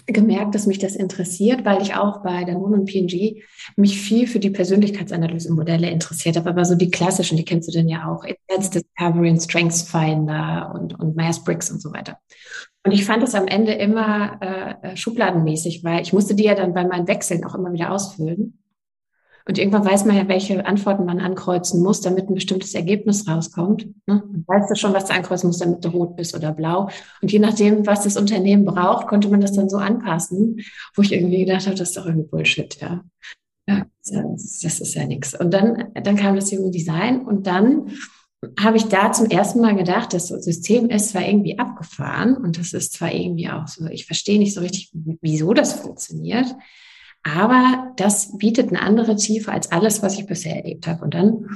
[0.07, 3.43] gemerkt, dass mich das interessiert, weil ich auch bei der Moon und PNG
[3.77, 7.89] mich viel für die Persönlichkeitsanalyse-Modelle interessiert habe, aber so die klassischen, die kennst du denn
[7.89, 12.19] ja auch, Insights Discovery und Strengths Finder und, und Myers-Briggs und so weiter.
[12.85, 16.55] Und ich fand es am Ende immer äh, äh, schubladenmäßig, weil ich musste die ja
[16.55, 18.59] dann bei meinen Wechseln auch immer wieder ausfüllen.
[19.47, 23.87] Und irgendwann weiß man ja, welche Antworten man ankreuzen muss, damit ein bestimmtes Ergebnis rauskommt.
[24.07, 24.23] Ne?
[24.27, 26.89] Man weiß ja schon, was du ankreuzen musst, damit du rot bist oder blau.
[27.21, 30.61] Und je nachdem, was das Unternehmen braucht, konnte man das dann so anpassen,
[30.95, 33.05] wo ich irgendwie gedacht habe, das ist doch irgendwie Bullshit, ja.
[33.69, 35.39] ja das, das ist ja nichts.
[35.39, 37.91] Und dann, dann kam das Human Design und dann
[38.59, 42.73] habe ich da zum ersten Mal gedacht, das System ist zwar irgendwie abgefahren und das
[42.73, 46.47] ist zwar irgendwie auch so, ich verstehe nicht so richtig, wieso das funktioniert,
[47.25, 51.05] aber das bietet eine andere Tiefe als alles, was ich bisher erlebt habe.
[51.05, 51.47] Und dann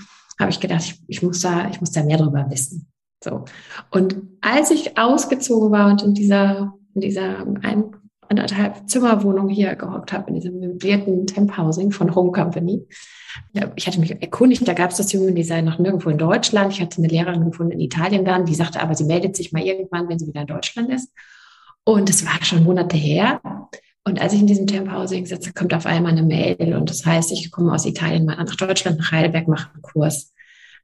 [0.41, 2.89] habe ich gedacht, ich, ich, muss da, ich muss da mehr drüber wissen.
[3.23, 3.45] So.
[3.91, 7.85] Und als ich ausgezogen war und in dieser, in dieser ein,
[8.31, 12.87] anderthalb Zimmerwohnung hier gehockt habe, in diesem möblierten Temp Housing von Home Company,
[13.77, 16.73] ich hatte mich erkundigt, da gab es das Human Design noch nirgendwo in Deutschland.
[16.73, 19.63] Ich hatte eine Lehrerin gefunden in Italien dann, die sagte aber, sie meldet sich mal
[19.63, 21.13] irgendwann, wenn sie wieder in Deutschland ist.
[21.85, 23.41] Und es war schon Monate her.
[24.09, 27.31] Und als ich in diesem Tempohousing sitze, kommt auf einmal eine Mail und das heißt,
[27.31, 30.33] ich komme aus Italien mal nach Deutschland, nach Heidelberg, mache einen Kurs.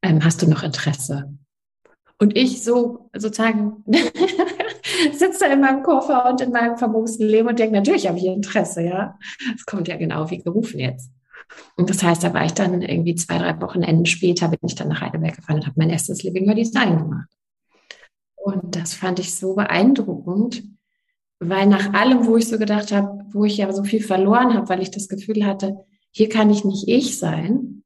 [0.02, 1.32] Ähm, hast du noch Interesse?
[2.18, 3.82] Und ich so sozusagen
[5.12, 8.82] sitze in meinem Koffer und in meinem vermumsten Leben und denke, natürlich habe ich Interesse,
[8.82, 9.18] ja.
[9.56, 11.10] Es kommt ja genau wie gerufen jetzt.
[11.76, 14.88] Und das heißt, da war ich dann irgendwie zwei, drei Wochenenden später, bin ich dann
[14.88, 17.28] nach Heidelberg gefahren und habe mein erstes Living by Design gemacht.
[18.37, 20.62] Und das fand ich so beeindruckend,
[21.48, 24.68] weil nach allem, wo ich so gedacht habe, wo ich ja so viel verloren habe,
[24.68, 25.76] weil ich das Gefühl hatte,
[26.11, 27.83] hier kann ich nicht ich sein.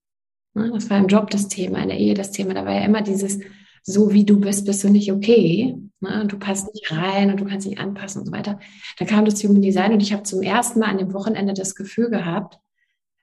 [0.55, 2.55] Ne, das war im Job das Thema, in der Ehe das Thema.
[2.55, 3.38] Da war ja immer dieses,
[3.83, 5.77] so wie du bist, bist du nicht okay.
[6.01, 6.27] Ne?
[6.27, 8.59] Du passt nicht rein und du kannst nicht anpassen und so weiter.
[8.99, 11.75] Da kam das Human Design und ich habe zum ersten Mal an dem Wochenende das
[11.75, 12.59] Gefühl gehabt,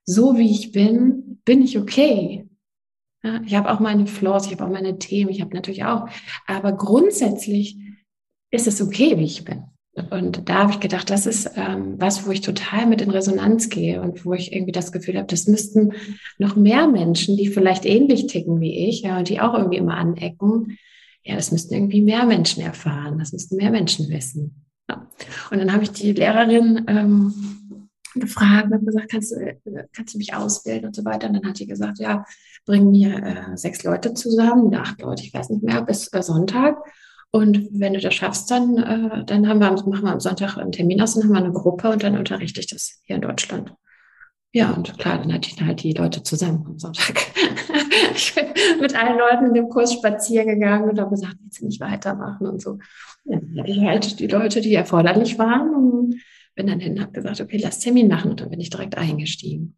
[0.06, 2.48] so wie ich bin, bin ich okay.
[3.46, 6.08] Ich habe auch meine Flaws, ich habe auch meine Themen, ich habe natürlich auch,
[6.46, 7.78] aber grundsätzlich
[8.52, 9.64] ist es okay, wie ich bin.
[10.12, 13.70] Und da habe ich gedacht, das ist ähm, was, wo ich total mit in Resonanz
[13.70, 15.94] gehe und wo ich irgendwie das Gefühl habe, das müssten
[16.38, 19.96] noch mehr Menschen, die vielleicht ähnlich ticken wie ich, ja, und die auch irgendwie immer
[19.96, 20.78] anecken,
[21.24, 24.66] ja, das müssten irgendwie mehr Menschen erfahren, das müssten mehr Menschen wissen.
[24.90, 25.10] Ja.
[25.50, 27.34] Und dann habe ich die Lehrerin ähm,
[28.16, 29.56] gefragt und gesagt, kannst du, äh,
[29.94, 31.28] kannst du mich ausbilden und so weiter.
[31.28, 32.26] Und dann hat sie gesagt, ja,
[32.66, 36.78] bring mir äh, sechs Leute zusammen, acht Leute, ich weiß nicht mehr, bis äh, Sonntag.
[37.36, 40.72] Und wenn du das schaffst, dann, äh, dann haben wir, machen wir am Sonntag einen
[40.72, 43.74] Termin aus, dann haben wir eine Gruppe und dann unterrichte ich das hier in Deutschland.
[44.54, 47.26] Ja, und klar, dann hatte ich halt die Leute zusammen am Sonntag.
[48.16, 48.46] ich bin
[48.80, 52.62] mit allen Leuten in dem Kurs spazieren gegansie und habe gesagt, jetzt nicht weitermachen und
[52.62, 52.80] so.
[53.26, 56.16] Ja, ich halt die Leute, die erforderlich waren und
[56.56, 58.98] bin dann hin und habe gesagt, okay, lass Termin machen und dann bin ich direkt
[58.98, 59.76] eingestiegen.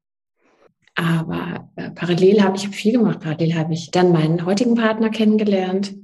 [0.93, 3.21] Aber äh, parallel habe ich viel gemacht.
[3.21, 5.95] Parallel habe ich dann meinen heutigen Partner kennengelernt,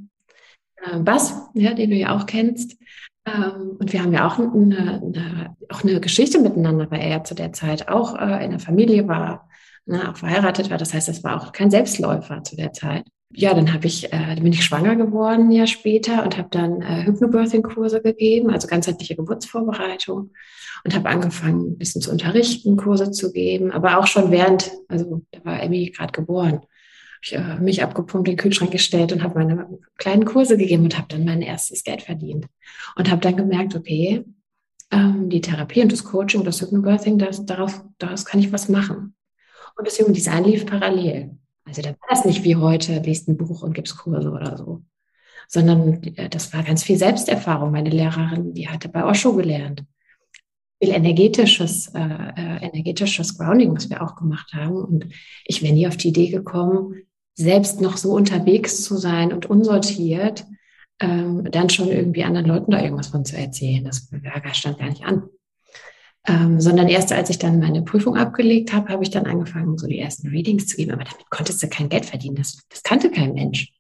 [0.86, 2.78] äh, Bas, ja, den du ja auch kennst.
[3.26, 7.24] Ähm, und wir haben ja auch eine, eine, auch eine Geschichte miteinander, weil er ja
[7.24, 9.50] zu der Zeit auch äh, in der Familie war,
[9.86, 10.78] ne, auch verheiratet war.
[10.78, 13.06] Das heißt, das war auch kein Selbstläufer zu der Zeit.
[13.36, 17.06] Ja, dann habe ich, äh, bin ich schwanger geworden Jahr später und habe dann äh,
[17.06, 20.32] Hypnobirthing-Kurse gegeben, also ganzheitliche Geburtsvorbereitung
[20.84, 25.24] und habe angefangen, ein bisschen zu unterrichten, Kurse zu geben, aber auch schon während, also
[25.32, 26.62] da war Emmy gerade geboren
[27.24, 31.08] ich äh, mich abgepumpt, den Kühlschrank gestellt und habe meine kleinen Kurse gegeben und habe
[31.10, 32.48] dann mein erstes Geld verdient.
[32.96, 34.26] Und habe dann gemerkt, okay,
[34.92, 39.16] ähm, die Therapie und das Coaching, das Hypnobirthing, das, darauf, daraus kann ich was machen.
[39.78, 41.38] Und das Human Design lief parallel.
[41.66, 44.84] Also da war das nicht wie heute, liest ein Buch und gibst Kurse oder so.
[45.48, 47.72] Sondern äh, das war ganz viel Selbsterfahrung.
[47.72, 49.84] Meine Lehrerin, die hatte bei Osho gelernt
[50.84, 54.76] viel energetisches, äh, äh, energetisches Grounding, was wir auch gemacht haben.
[54.76, 55.08] Und
[55.46, 57.04] ich wäre nie auf die Idee gekommen,
[57.36, 60.46] selbst noch so unterwegs zu sein und unsortiert,
[61.00, 63.84] ähm, dann schon irgendwie anderen Leuten da irgendwas von zu erzählen.
[63.84, 64.10] Das
[64.54, 65.24] stand gar nicht an.
[66.26, 69.88] Ähm, sondern erst als ich dann meine Prüfung abgelegt habe, habe ich dann angefangen, so
[69.88, 70.91] die ersten Readings zu geben.
[70.91, 72.36] Aber damit konntest du kein Geld verdienen.
[72.36, 73.74] Das, das kannte kein Mensch.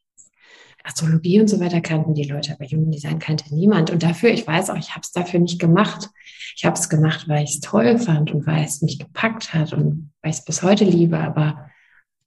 [0.83, 3.89] Astrologie und so weiter kannten die Leute, aber Human Design kannte niemand.
[3.89, 6.09] Und dafür, ich weiß auch, ich habe es dafür nicht gemacht.
[6.57, 9.71] Ich habe es gemacht, weil ich es toll fand und weil es mich gepackt hat
[9.71, 11.17] und weil ich es bis heute liebe.
[11.17, 11.69] Aber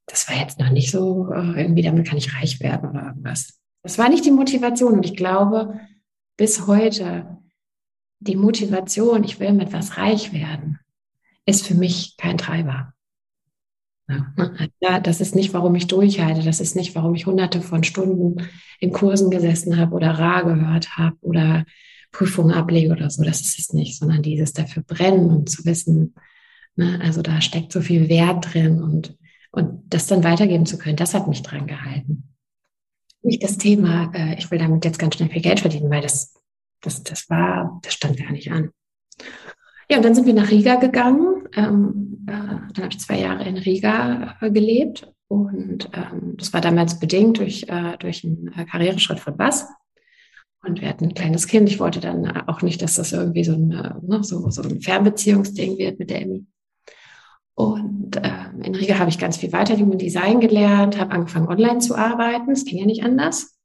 [0.07, 3.59] das war jetzt noch nicht so, äh, irgendwie damit kann ich reich werden oder irgendwas.
[3.83, 4.95] Das war nicht die Motivation.
[4.95, 5.81] Und ich glaube,
[6.37, 7.39] bis heute,
[8.21, 10.79] die Motivation, ich will mit was reich werden,
[11.45, 12.93] ist für mich kein Treiber.
[14.81, 16.43] Ja, das ist nicht, warum ich durchhalte.
[16.43, 18.47] Das ist nicht, warum ich hunderte von Stunden
[18.79, 21.65] in Kursen gesessen habe oder Ra gehört habe oder
[22.13, 23.25] Prüfungen ablege oder so.
[23.25, 26.15] Das ist es nicht, sondern dieses dafür brennen und zu wissen,
[26.77, 29.17] ne, also da steckt so viel Wert drin und
[29.57, 32.35] und das dann weitergeben zu können, das hat mich dran gehalten.
[33.23, 36.35] Nicht das Thema, äh, ich will damit jetzt ganz schnell viel Geld verdienen, weil das,
[36.83, 38.71] das, das war, das stand gar nicht an.
[39.91, 41.49] Ja, und dann sind wir nach Riga gegangen.
[41.55, 46.61] Ähm, äh, dann habe ich zwei Jahre in Riga äh, gelebt und ähm, das war
[46.61, 49.67] damals bedingt durch, äh, durch einen äh, Karriereschritt von Bass.
[50.63, 51.71] Und wir hatten ein kleines Kind.
[51.71, 55.79] Ich wollte dann auch nicht, dass das irgendwie so ein, ne, so, so ein Fernbeziehungsding
[55.79, 56.45] wird mit der Emmy.
[57.57, 61.79] Und ähm, in Riga habe ich ganz viel weiter Human Design gelernt, habe angefangen online
[61.79, 62.51] zu arbeiten.
[62.51, 63.57] Es ging ja nicht anders.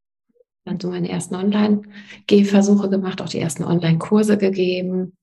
[0.63, 5.17] Dann so meine ersten Online-Gehversuche gemacht, auch die ersten Online-Kurse gegeben.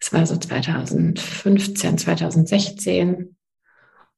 [0.00, 3.36] Es war so 2015, 2016.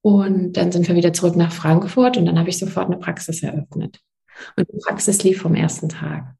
[0.02, 3.42] Und dann sind wir wieder zurück nach Frankfurt und dann habe ich sofort eine Praxis
[3.42, 4.00] eröffnet.
[4.56, 6.34] Und die Praxis lief vom ersten Tag.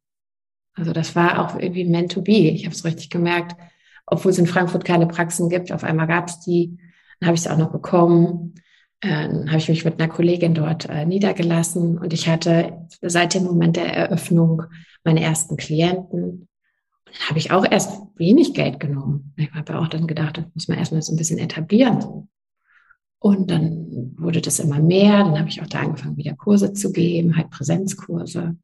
[0.74, 2.50] Also das war auch irgendwie meant to be.
[2.50, 3.56] Ich habe es richtig gemerkt,
[4.04, 5.72] obwohl es in Frankfurt keine Praxen gibt.
[5.72, 6.78] Auf einmal gab es die
[7.20, 8.54] dann habe ich es auch noch bekommen.
[9.00, 13.44] Dann habe ich mich mit einer Kollegin dort äh, niedergelassen und ich hatte seit dem
[13.44, 14.64] Moment der Eröffnung
[15.04, 16.48] meine ersten Klienten.
[17.04, 19.32] dann habe ich auch erst wenig Geld genommen.
[19.36, 22.28] Ich habe auch dann gedacht, das muss man erstmal so ein bisschen etablieren.
[23.20, 25.24] Und dann wurde das immer mehr.
[25.24, 28.56] Dann habe ich auch da angefangen, wieder Kurse zu geben, halt Präsenzkurse.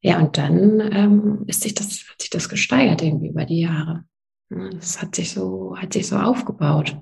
[0.00, 4.04] Ja, und dann ähm, ist sich das, hat sich das gesteigert irgendwie über die Jahre.
[4.48, 6.96] Das hat sich so, hat sich so aufgebaut.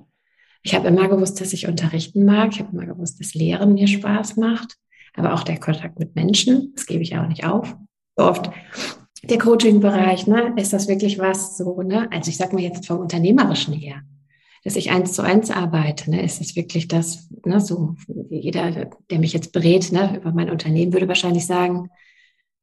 [0.63, 2.51] Ich habe immer gewusst, dass ich unterrichten mag.
[2.53, 4.77] Ich habe immer gewusst, dass Lehren mir Spaß macht.
[5.13, 7.75] Aber auch der Kontakt mit Menschen, das gebe ich auch nicht auf.
[8.15, 8.51] So oft
[9.23, 12.11] der Coaching-Bereich, ne, ist das wirklich was so, ne?
[12.11, 14.01] Also ich sag mal jetzt vom Unternehmerischen her,
[14.63, 17.95] dass ich eins zu eins arbeite, ne, ist das wirklich das, ne, so
[18.29, 21.89] jeder, der mich jetzt berät, ne, über mein Unternehmen, würde wahrscheinlich sagen,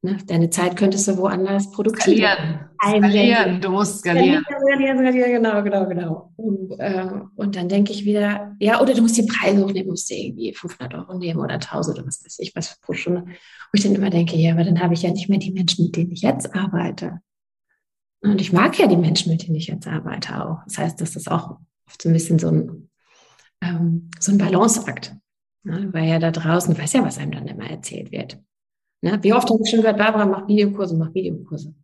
[0.01, 0.17] Ne?
[0.27, 2.69] Deine Zeit könntest du woanders produzieren.
[2.81, 3.11] Skalieren.
[3.11, 3.61] skalieren.
[3.61, 4.45] Du musst skalieren.
[4.45, 6.33] skalieren, skalieren genau, genau, genau.
[6.37, 10.09] Und, äh, und dann denke ich wieder, ja, oder du musst die Preise hochnehmen, musst
[10.09, 13.23] du irgendwie 500 Euro nehmen oder 1000 oder was weiß ich, was pro Stunde.
[13.27, 13.35] Wo
[13.73, 15.97] ich dann immer denke, ja, aber dann habe ich ja nicht mehr die Menschen, mit
[15.97, 17.21] denen ich jetzt arbeite.
[18.21, 20.59] Und ich mag ja die Menschen, mit denen ich jetzt arbeite auch.
[20.65, 21.59] Das heißt, das ist auch
[21.89, 22.91] oft so ein bisschen so ein,
[23.63, 25.17] ähm, so ein Balanceakt.
[25.65, 25.89] Ne?
[25.93, 28.39] Weil ja da draußen, weiß ja, was einem dann immer erzählt wird.
[29.01, 29.19] Ne?
[29.23, 31.75] Wie oft habe ich schon gehört, Barbara macht Videokurse, macht Videokurse.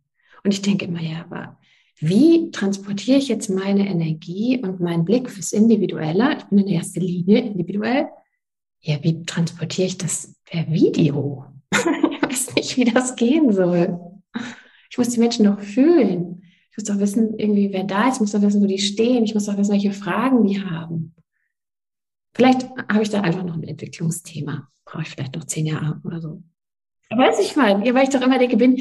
[0.43, 1.57] Und ich denke immer, ja, aber
[1.99, 6.37] wie transportiere ich jetzt meine Energie und meinen Blick fürs Individuelle?
[6.37, 8.09] Ich bin in der ersten Linie individuell.
[8.81, 11.45] Ja, wie transportiere ich das per Video?
[11.71, 13.99] ich weiß nicht, wie das gehen soll.
[14.91, 16.43] Ich muss die Menschen doch fühlen.
[16.71, 18.15] Ich muss doch wissen, irgendwie, wer da ist.
[18.15, 19.23] Ich muss doch wissen, wo die stehen.
[19.23, 21.15] Ich muss doch wissen, welche Fragen die haben.
[22.33, 24.67] Vielleicht habe ich da einfach noch ein Entwicklungsthema.
[24.83, 26.43] Brauche ich vielleicht noch zehn Jahre oder so.
[27.09, 28.75] Weiß ich mal, weil ich doch immer denke, bin,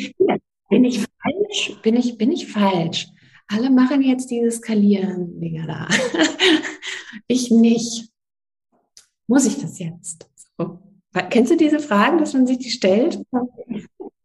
[0.70, 1.76] bin ich falsch?
[1.82, 3.08] Bin ich, bin ich falsch?
[3.48, 5.88] Alle machen jetzt dieses Skalieren-Dinger da.
[7.26, 8.08] ich nicht.
[9.26, 10.28] Muss ich das jetzt?
[10.56, 10.78] So.
[11.30, 13.20] Kennst du diese Fragen, dass man sich die stellt?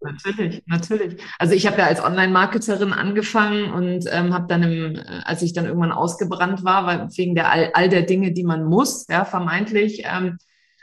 [0.02, 1.22] Natürlich, natürlich.
[1.38, 5.54] Also ich habe ja als Online-Marketerin angefangen und ähm, habe dann, im, äh, als ich
[5.54, 9.26] dann irgendwann ausgebrannt war, weil wegen der all, all der Dinge, die man muss, ja
[9.26, 10.38] vermeintlich, ähm,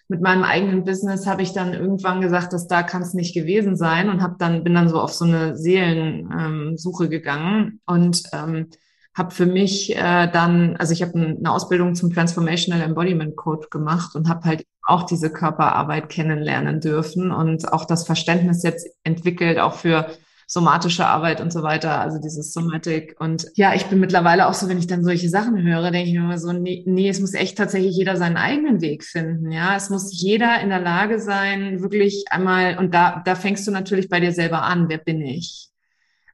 [0.08, 3.76] mit meinem eigenen Business habe ich dann irgendwann gesagt, dass da kann es nicht gewesen
[3.76, 8.68] sein und habe dann bin dann so auf so eine Seelensuche ähm, gegangen und ähm,
[9.16, 14.14] habe für mich äh, dann, also ich habe eine Ausbildung zum Transformational Embodiment Coach gemacht
[14.14, 19.74] und habe halt auch diese Körperarbeit kennenlernen dürfen und auch das Verständnis jetzt entwickelt, auch
[19.74, 20.06] für
[20.46, 23.16] somatische Arbeit und so weiter, also dieses Somatic.
[23.18, 26.14] Und ja, ich bin mittlerweile auch so, wenn ich dann solche Sachen höre, denke ich
[26.14, 29.50] mir immer so, nee, nee, es muss echt tatsächlich jeder seinen eigenen Weg finden.
[29.50, 33.72] Ja, es muss jeder in der Lage sein, wirklich einmal, und da, da fängst du
[33.72, 34.88] natürlich bei dir selber an.
[34.88, 35.70] Wer bin ich?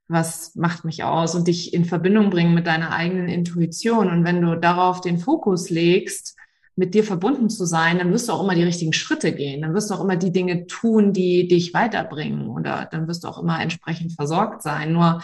[0.09, 1.35] Was macht mich aus?
[1.35, 4.11] Und dich in Verbindung bringen mit deiner eigenen Intuition.
[4.11, 6.37] Und wenn du darauf den Fokus legst,
[6.75, 9.63] mit dir verbunden zu sein, dann wirst du auch immer die richtigen Schritte gehen.
[9.63, 12.49] Dann wirst du auch immer die Dinge tun, die dich weiterbringen.
[12.49, 14.93] Oder dann wirst du auch immer entsprechend versorgt sein.
[14.93, 15.23] Nur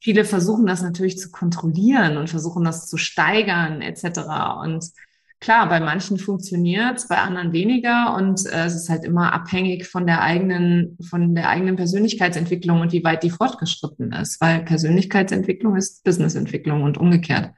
[0.00, 4.20] viele versuchen das natürlich zu kontrollieren und versuchen das zu steigern etc.
[4.62, 4.86] Und
[5.38, 8.14] klar, bei manchen funktioniert es, bei anderen weniger.
[8.16, 12.92] Und äh, es ist halt immer abhängig von der eigenen, von der eigenen Persönlichkeitsentwicklung und
[12.92, 14.40] wie weit die fortgeschritten ist.
[14.40, 17.50] Weil Persönlichkeitsentwicklung ist Businessentwicklung und umgekehrt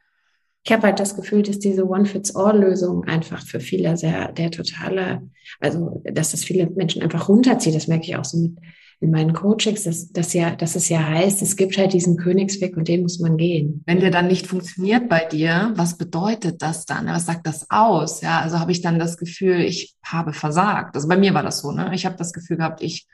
[0.64, 5.29] ich habe halt das Gefühl, dass diese One-Fits-All-Lösung einfach für viele sehr der totale,
[5.61, 7.75] also dass das viele Menschen einfach runterzieht.
[7.75, 8.59] Das merke ich auch so mit
[9.03, 12.77] in meinen Coachings, dass, dass, ja, dass es ja heißt, es gibt halt diesen Königsweg
[12.77, 13.83] und den muss man gehen.
[13.85, 17.09] Wenn der dann nicht funktioniert bei dir, was bedeutet das dann?
[17.09, 18.20] Was sagt das aus?
[18.20, 20.94] Ja, also habe ich dann das Gefühl, ich habe versagt.
[20.94, 21.90] Also bei mir war das so, ne?
[21.92, 23.09] Ich habe das Gefühl gehabt, ich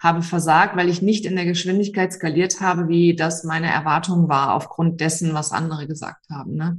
[0.00, 4.54] habe versagt, weil ich nicht in der Geschwindigkeit skaliert habe, wie das meine Erwartung war,
[4.54, 6.54] aufgrund dessen, was andere gesagt haben.
[6.54, 6.78] Ne?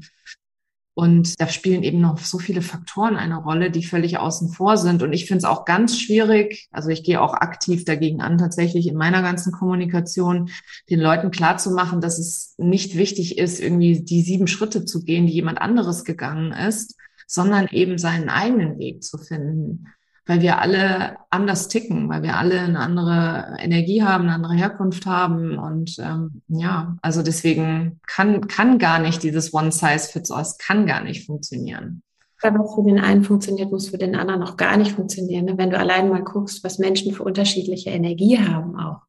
[0.97, 5.03] Und da spielen eben noch so viele Faktoren eine Rolle, die völlig außen vor sind.
[5.03, 8.87] Und ich finde es auch ganz schwierig, also ich gehe auch aktiv dagegen an, tatsächlich
[8.87, 10.49] in meiner ganzen Kommunikation
[10.89, 15.33] den Leuten klarzumachen, dass es nicht wichtig ist, irgendwie die sieben Schritte zu gehen, die
[15.33, 16.95] jemand anderes gegangen ist,
[17.27, 19.87] sondern eben seinen eigenen Weg zu finden
[20.25, 25.05] weil wir alle anders ticken, weil wir alle eine andere Energie haben, eine andere Herkunft
[25.05, 25.57] haben.
[25.57, 30.87] Und ähm, ja, also deswegen kann, kann gar nicht dieses One Size Fits All, kann
[30.87, 32.01] gar nicht funktionieren.
[32.41, 35.45] Weil was für den einen funktioniert, muss für den anderen auch gar nicht funktionieren.
[35.45, 35.57] Ne?
[35.57, 39.01] Wenn du allein mal guckst, was Menschen für unterschiedliche Energie haben auch.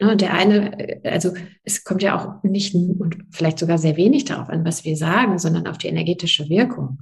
[0.00, 0.12] Ne?
[0.12, 1.32] Und der eine, also
[1.64, 5.38] es kommt ja auch nicht und vielleicht sogar sehr wenig darauf an, was wir sagen,
[5.38, 7.00] sondern auf die energetische Wirkung.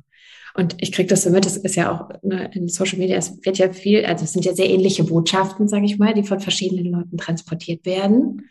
[0.55, 3.45] Und ich kriege das so mit, das ist ja auch ne, in Social Media, es
[3.45, 6.41] wird ja viel, also es sind ja sehr ähnliche Botschaften, sage ich mal, die von
[6.41, 8.49] verschiedenen Leuten transportiert werden.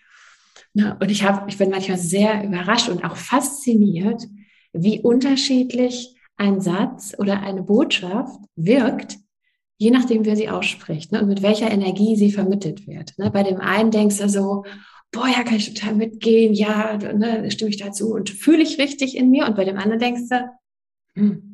[0.74, 4.24] Ja, und ich habe, ich bin manchmal sehr überrascht und auch fasziniert,
[4.72, 9.18] wie unterschiedlich ein Satz oder eine Botschaft wirkt,
[9.78, 13.18] je nachdem, wer sie ausspricht ne, und mit welcher Energie sie vermittelt wird.
[13.18, 13.32] Ne.
[13.32, 14.64] Bei dem einen denkst du so,
[15.12, 19.18] boah, ja, kann ich total mitgehen, ja, ne, stimme ich dazu und fühle ich richtig
[19.18, 19.47] in mir.
[19.47, 20.50] Und bei dem anderen denkst du,
[21.16, 21.49] hm,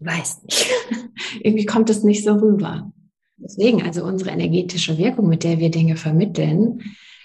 [0.00, 0.70] weiß nicht.
[1.42, 2.92] Irgendwie kommt es nicht so rüber.
[3.36, 6.82] Deswegen, also unsere energetische Wirkung, mit der wir Dinge vermitteln,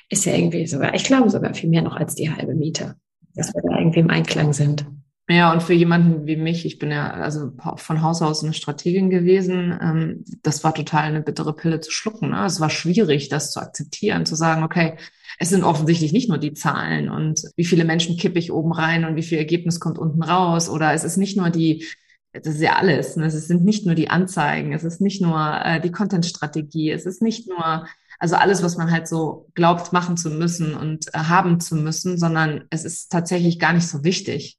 [0.09, 2.95] ist ja irgendwie sogar, ich glaube sogar viel mehr noch als die halbe Miete,
[3.33, 4.85] dass wir da irgendwie im Einklang sind.
[5.29, 9.09] Ja, und für jemanden wie mich, ich bin ja also von Haus aus eine Strategin
[9.09, 12.31] gewesen, ähm, das war total eine bittere Pille zu schlucken.
[12.31, 12.45] Ne?
[12.45, 14.97] Es war schwierig, das zu akzeptieren, zu sagen, okay,
[15.39, 19.05] es sind offensichtlich nicht nur die Zahlen und wie viele Menschen kippe ich oben rein
[19.05, 20.69] und wie viel Ergebnis kommt unten raus.
[20.69, 21.85] Oder es ist nicht nur die,
[22.33, 23.27] das ist ja alles, ne?
[23.27, 27.21] es sind nicht nur die Anzeigen, es ist nicht nur äh, die Content-Strategie, es ist
[27.21, 27.85] nicht nur
[28.19, 32.17] also alles, was man halt so glaubt, machen zu müssen und äh, haben zu müssen,
[32.17, 34.57] sondern es ist tatsächlich gar nicht so wichtig.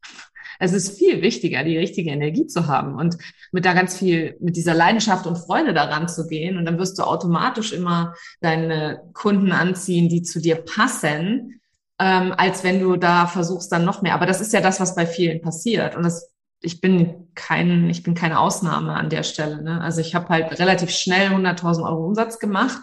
[0.58, 3.16] Es ist viel wichtiger, die richtige Energie zu haben und
[3.52, 6.58] mit da ganz viel, mit dieser Leidenschaft und Freude daran zu gehen.
[6.58, 11.60] Und dann wirst du automatisch immer deine Kunden anziehen, die zu dir passen,
[11.98, 14.14] ähm, als wenn du da versuchst dann noch mehr.
[14.14, 15.96] Aber das ist ja das, was bei vielen passiert.
[15.96, 16.33] Und das,
[16.64, 19.62] ich bin kein, ich bin keine Ausnahme an der Stelle.
[19.62, 19.80] Ne?
[19.80, 22.80] Also ich habe halt relativ schnell 100.000 Euro Umsatz gemacht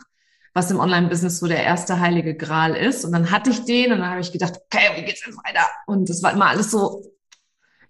[0.54, 3.06] was im Online-Business so der erste heilige Gral ist.
[3.06, 5.66] Und dann hatte ich den und dann habe ich gedacht, okay, wie geht's jetzt weiter?
[5.86, 7.12] Und das war immer alles so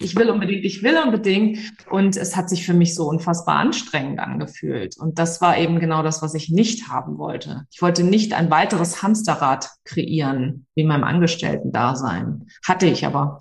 [0.03, 1.59] ich will unbedingt, ich will unbedingt.
[1.89, 4.97] Und es hat sich für mich so unfassbar anstrengend angefühlt.
[4.97, 7.65] Und das war eben genau das, was ich nicht haben wollte.
[7.71, 12.47] Ich wollte nicht ein weiteres Hamsterrad kreieren, wie in meinem Angestellten-Dasein.
[12.65, 13.39] Hatte ich aber.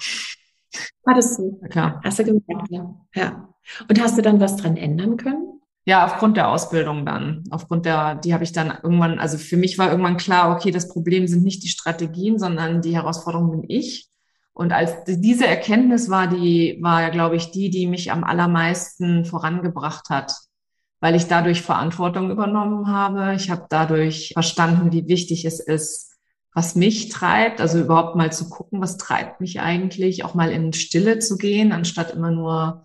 [1.11, 1.61] Hattest du?
[1.69, 2.01] Klar.
[2.05, 2.95] Hast du gemerkt, ja.
[3.15, 3.49] ja.
[3.89, 5.61] Und hast du dann was dran ändern können?
[5.85, 7.43] Ja, aufgrund der Ausbildung dann.
[7.51, 10.89] Aufgrund der, die habe ich dann irgendwann, also für mich war irgendwann klar, okay, das
[10.89, 14.09] Problem sind nicht die Strategien, sondern die Herausforderung bin ich.
[14.53, 19.25] Und als diese Erkenntnis war die, war ja, glaube ich, die, die mich am allermeisten
[19.25, 20.33] vorangebracht hat,
[21.01, 23.35] weil ich dadurch Verantwortung übernommen habe.
[23.35, 26.10] Ich habe dadurch verstanden, wie wichtig es ist,
[26.53, 30.72] was mich treibt, also überhaupt mal zu gucken, was treibt mich eigentlich, auch mal in
[30.72, 32.84] Stille zu gehen, anstatt immer nur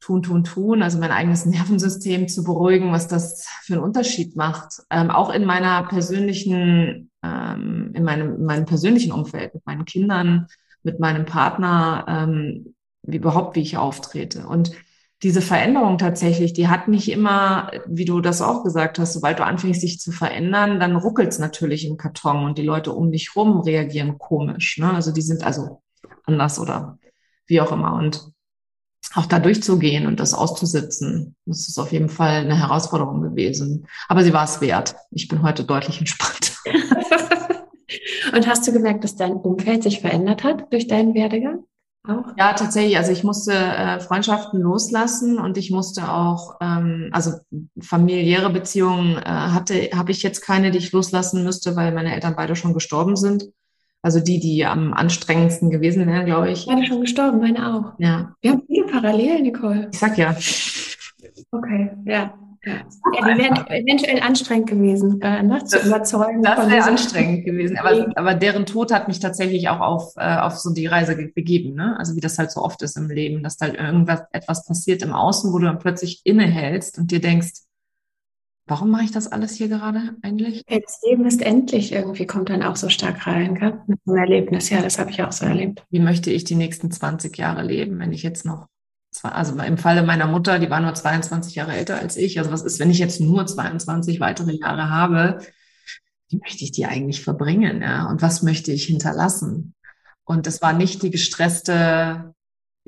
[0.00, 4.82] tun, tun, tun, also mein eigenes Nervensystem zu beruhigen, was das für einen Unterschied macht.
[4.90, 10.46] Ähm, auch in meiner persönlichen, ähm, in meinem, in meinem persönlichen Umfeld, mit meinen Kindern,
[10.82, 14.46] mit meinem Partner, ähm, wie überhaupt, wie ich auftrete.
[14.46, 14.72] Und
[15.22, 19.44] diese Veränderung tatsächlich, die hat nicht immer, wie du das auch gesagt hast, sobald du
[19.44, 23.34] anfängst, sich zu verändern, dann ruckelt es natürlich im Karton und die Leute um dich
[23.34, 24.76] rum reagieren komisch.
[24.78, 24.92] Ne?
[24.92, 25.82] Also die sind also
[26.24, 26.98] anders oder
[27.46, 27.94] wie auch immer.
[27.94, 28.30] Und
[29.14, 33.86] auch da durchzugehen und das auszusitzen, das ist auf jeden Fall eine Herausforderung gewesen.
[34.08, 34.96] Aber sie war es wert.
[35.10, 36.52] Ich bin heute deutlich entspannter.
[38.34, 41.64] Und hast du gemerkt, dass dein Umfeld sich verändert hat durch deinen Werdegang?
[42.08, 42.36] Auch?
[42.36, 42.96] Ja, tatsächlich.
[42.96, 47.32] Also ich musste äh, Freundschaften loslassen und ich musste auch, ähm, also
[47.80, 52.36] familiäre Beziehungen äh, hatte, habe ich jetzt keine, die ich loslassen müsste, weil meine Eltern
[52.36, 53.50] beide schon gestorben sind.
[54.02, 56.66] Also die, die am anstrengendsten gewesen wären, glaube ich.
[56.66, 57.92] Beide schon gestorben, meine auch.
[57.98, 58.36] Ja.
[58.40, 59.88] Wir haben viele Parallelen, Nicole.
[59.92, 60.36] Ich sag ja.
[61.50, 62.34] Okay, ja.
[62.66, 66.42] Ja, die wären eventuell anstrengend gewesen, äh, ne, zu das, überzeugen.
[66.42, 67.78] Das wäre anstrengend gewesen.
[67.78, 71.74] Aber, aber deren Tod hat mich tatsächlich auch auf, äh, auf so die Reise begeben.
[71.74, 71.96] Ne?
[71.96, 75.02] Also wie das halt so oft ist im Leben, dass da halt irgendwas etwas passiert
[75.02, 77.52] im Außen, wo du dann plötzlich innehältst und dir denkst,
[78.66, 80.64] warum mache ich das alles hier gerade eigentlich?
[80.66, 83.80] Das Leben ist endlich irgendwie, kommt dann auch so stark rein, gell?
[83.86, 84.70] mit einem Erlebnis.
[84.70, 85.84] Ja, das habe ich auch so erlebt.
[85.90, 88.66] Wie möchte ich die nächsten 20 Jahre leben, wenn ich jetzt noch
[89.24, 92.38] also im Falle meiner Mutter, die war nur 22 Jahre älter als ich.
[92.38, 95.38] Also was ist, wenn ich jetzt nur 22 weitere Jahre habe?
[96.28, 97.82] Wie möchte ich die eigentlich verbringen?
[97.82, 98.08] Ja?
[98.08, 99.74] Und was möchte ich hinterlassen?
[100.24, 102.34] Und es war nicht die gestresste,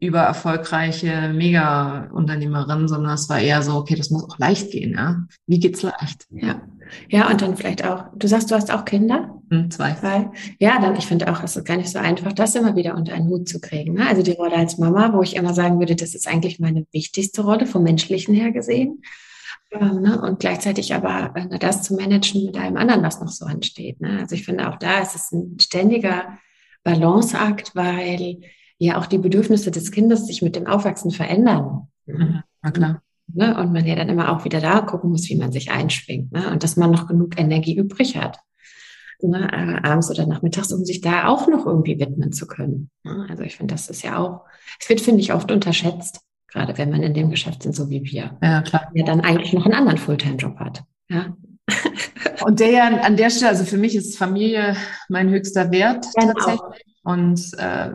[0.00, 5.24] über erfolgreiche Mega-Unternehmerin, sondern es war eher so, okay, das muss auch leicht gehen, ja.
[5.46, 6.26] Wie geht's leicht?
[6.30, 6.62] Ja.
[7.08, 9.40] Ja, und dann vielleicht auch, du sagst, du hast auch Kinder?
[9.50, 9.94] Hm, zwei.
[9.94, 10.30] zwei.
[10.58, 13.14] Ja, dann, ich finde auch, es ist gar nicht so einfach, das immer wieder unter
[13.14, 13.94] einen Hut zu kriegen.
[13.94, 14.06] Ne?
[14.06, 17.42] Also die Rolle als Mama, wo ich immer sagen würde, das ist eigentlich meine wichtigste
[17.42, 19.02] Rolle vom Menschlichen her gesehen.
[19.70, 20.20] Ähm, ne?
[20.20, 24.00] Und gleichzeitig aber äh, das zu managen mit allem anderen, was noch so ansteht.
[24.00, 24.18] Ne?
[24.20, 26.38] Also ich finde auch da ist es ein ständiger
[26.84, 28.40] Balanceakt, weil
[28.78, 31.88] ja auch die Bedürfnisse des Kindes sich mit dem Aufwachsen verändern.
[32.06, 33.02] Mhm, na klar.
[33.32, 33.58] Ne?
[33.58, 36.32] Und man ja dann immer auch wieder da gucken muss, wie man sich einschwingt.
[36.32, 36.50] Ne?
[36.50, 38.38] Und dass man noch genug Energie übrig hat.
[39.20, 39.48] Ne?
[39.52, 42.90] Äh, abends oder nachmittags, um sich da auch noch irgendwie widmen zu können.
[43.04, 43.26] Ne?
[43.28, 44.44] Also ich finde, das ist ja auch,
[44.80, 48.04] es wird, finde ich, oft unterschätzt, gerade wenn man in dem Geschäft sind, so wie
[48.04, 48.38] wir.
[48.42, 48.90] Ja, klar.
[48.94, 50.84] Der dann eigentlich noch einen anderen Fulltime-Job hat.
[51.08, 51.36] Ja.
[52.44, 54.76] Und der ja an der Stelle, also für mich ist Familie
[55.08, 56.32] mein höchster Wert genau.
[56.32, 56.84] tatsächlich.
[57.02, 57.90] Und äh,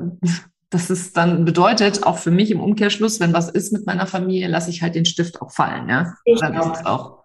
[0.73, 4.47] das ist dann bedeutet, auch für mich im Umkehrschluss, wenn was ist mit meiner Familie,
[4.47, 5.87] lasse ich halt den Stift auch fallen.
[5.87, 6.13] Ja?
[6.25, 6.85] Ich dann auch.
[6.85, 7.23] auch.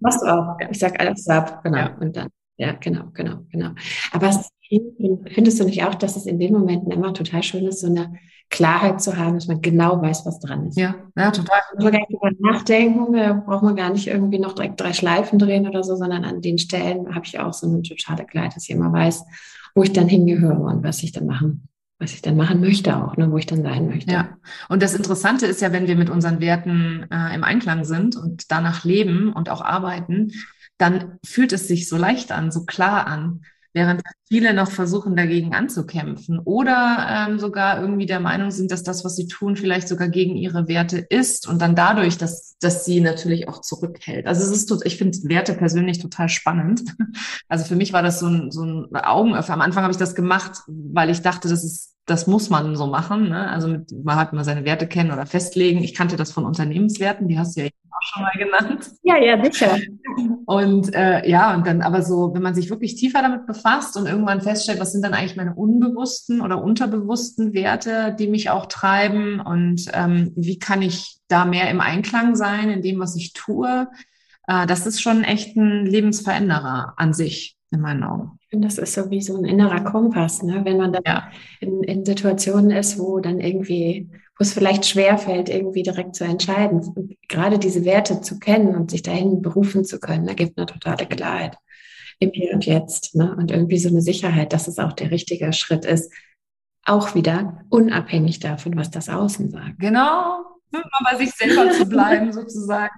[0.00, 0.56] Machst du auch.
[0.70, 1.78] Ich sag alles ab, genau.
[1.78, 1.96] Ja.
[2.00, 2.28] Und dann
[2.60, 3.70] ja, genau, genau, genau.
[4.12, 4.50] Aber es,
[5.32, 8.18] findest du nicht auch, dass es in den Momenten immer total schön ist, so eine
[8.50, 10.76] Klarheit zu haben, dass man genau weiß, was dran ist?
[10.76, 11.58] Ja, ja, total.
[11.78, 15.38] Man gar nicht drüber nachdenken, da braucht man gar nicht irgendwie noch direkt drei Schleifen
[15.38, 18.68] drehen oder so, sondern an den Stellen habe ich auch so eine totale Klarheit, dass
[18.68, 19.24] ich immer weiß,
[19.74, 21.66] wo ich dann hingehöre und was ich dann machen
[22.00, 24.12] was ich dann machen möchte auch, ne, wo ich dann sein möchte.
[24.12, 24.38] Ja,
[24.68, 28.50] und das Interessante ist ja, wenn wir mit unseren Werten äh, im Einklang sind und
[28.50, 30.32] danach leben und auch arbeiten,
[30.78, 33.42] dann fühlt es sich so leicht an, so klar an,
[33.72, 39.04] während viele noch versuchen, dagegen anzukämpfen oder ähm, sogar irgendwie der Meinung sind, dass das,
[39.04, 43.00] was sie tun, vielleicht sogar gegen ihre Werte ist und dann dadurch, dass, dass sie
[43.00, 44.26] natürlich auch zurückhält.
[44.26, 46.82] Also es ist, ich finde Werte persönlich total spannend.
[47.48, 49.54] Also für mich war das so ein, so ein Augenöffner.
[49.54, 52.86] Am Anfang habe ich das gemacht, weil ich dachte, das ist das muss man so
[52.86, 53.28] machen.
[53.28, 53.48] Ne?
[53.48, 55.82] Also mit, man hat mal seine Werte kennen oder festlegen.
[55.82, 58.90] Ich kannte das von Unternehmenswerten, die hast du ja auch schon mal genannt.
[59.02, 59.78] Ja, ja, sicher.
[60.46, 64.06] Und äh, ja, und dann aber so, wenn man sich wirklich tiefer damit befasst und
[64.06, 69.40] irgendwann feststellt, was sind dann eigentlich meine unbewussten oder unterbewussten Werte, die mich auch treiben
[69.40, 73.88] und ähm, wie kann ich da mehr im Einklang sein in dem, was ich tue,
[74.48, 78.38] äh, das ist schon echt ein Lebensveränderer an sich in meinen Augen.
[78.42, 80.64] Ich finde, das ist so wie so ein innerer Kompass, ne?
[80.64, 81.30] wenn man dann ja.
[81.60, 84.08] in, in Situationen ist, wo dann irgendwie,
[84.38, 86.80] wo es vielleicht schwerfällt, irgendwie direkt zu entscheiden.
[86.80, 90.66] Und gerade diese Werte zu kennen und sich dahin berufen zu können, da gibt eine
[90.66, 91.56] totale Klarheit
[92.18, 93.14] im Hier und Jetzt.
[93.14, 93.34] Ne?
[93.36, 96.12] Und irgendwie so eine Sicherheit, dass es auch der richtige Schritt ist.
[96.84, 99.78] Auch wieder unabhängig davon, was das Außen sagt.
[99.78, 100.42] Genau,
[100.72, 102.94] nur bei sich selber zu bleiben, sozusagen.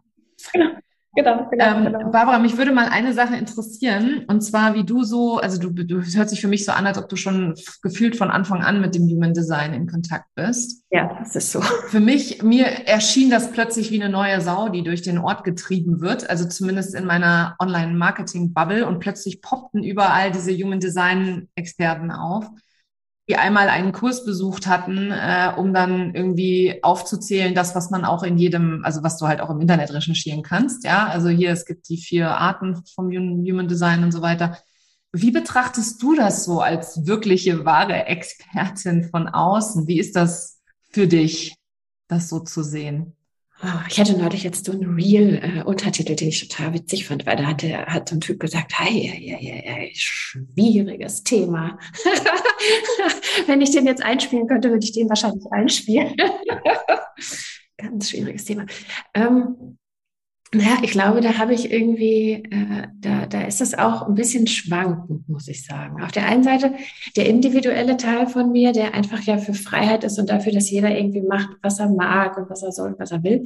[0.52, 0.70] Genau.
[1.14, 2.10] Genau, genau, ähm, genau.
[2.10, 6.00] Barbara, mich würde mal eine Sache interessieren, und zwar wie du so, also du, du
[6.00, 8.94] hört sich für mich so an, als ob du schon gefühlt von Anfang an mit
[8.94, 10.84] dem Human Design in Kontakt bist.
[10.90, 11.60] Ja, das ist so.
[11.60, 16.00] Für mich, mir erschien das plötzlich wie eine neue Sau, die durch den Ort getrieben
[16.00, 22.48] wird, also zumindest in meiner Online-Marketing-Bubble und plötzlich poppten überall diese Human Design-Experten auf
[23.28, 28.24] die einmal einen Kurs besucht hatten, äh, um dann irgendwie aufzuzählen, das, was man auch
[28.24, 30.84] in jedem, also was du halt auch im Internet recherchieren kannst.
[30.84, 34.58] Ja, also hier, es gibt die vier Arten vom Human Design und so weiter.
[35.12, 39.86] Wie betrachtest du das so als wirkliche, wahre Expertin von außen?
[39.86, 40.60] Wie ist das
[40.90, 41.54] für dich,
[42.08, 43.14] das so zu sehen?
[43.64, 47.36] Ah, ich hatte neulich jetzt so einen Real-Untertitel, äh, den ich total witzig fand, weil
[47.36, 51.78] da hat, der, hat so ein Typ gesagt, hey, hey, hey, hey schwieriges Thema.
[53.46, 56.12] Wenn ich den jetzt einspielen könnte, würde ich den wahrscheinlich einspielen.
[57.76, 58.66] Ganz schwieriges Thema.
[59.14, 59.78] Ähm,
[60.54, 64.46] naja, ich glaube, da habe ich irgendwie, äh, da, da ist es auch ein bisschen
[64.46, 66.02] schwankend, muss ich sagen.
[66.02, 66.74] Auf der einen Seite
[67.16, 70.94] der individuelle Teil von mir, der einfach ja für Freiheit ist und dafür, dass jeder
[70.94, 73.44] irgendwie macht, was er mag und was er soll und was er will.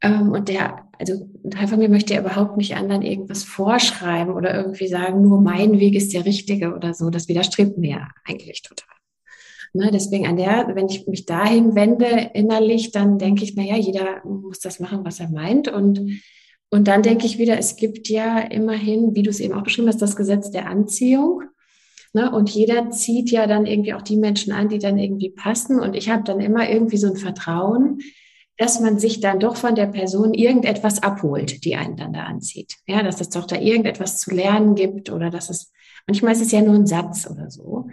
[0.00, 4.34] Ähm, und der, also ein Teil von mir möchte ja überhaupt nicht anderen irgendwas vorschreiben
[4.34, 7.10] oder irgendwie sagen, nur mein Weg ist der richtige oder so.
[7.10, 8.91] Das widerstrebt mir eigentlich total.
[9.74, 13.76] Ne, deswegen an der, wenn ich mich dahin wende innerlich, dann denke ich, na ja,
[13.76, 15.68] jeder muss das machen, was er meint.
[15.68, 16.20] Und,
[16.68, 19.88] und dann denke ich wieder, es gibt ja immerhin, wie du es eben auch beschrieben
[19.88, 21.44] hast, das Gesetz der Anziehung.
[22.12, 25.80] Ne, und jeder zieht ja dann irgendwie auch die Menschen an, die dann irgendwie passen.
[25.80, 28.00] Und ich habe dann immer irgendwie so ein Vertrauen,
[28.58, 32.74] dass man sich dann doch von der Person irgendetwas abholt, die einen dann da anzieht.
[32.86, 35.72] Ja, dass es doch da irgendetwas zu lernen gibt oder dass es,
[36.06, 37.88] manchmal ist es ja nur ein Satz oder so.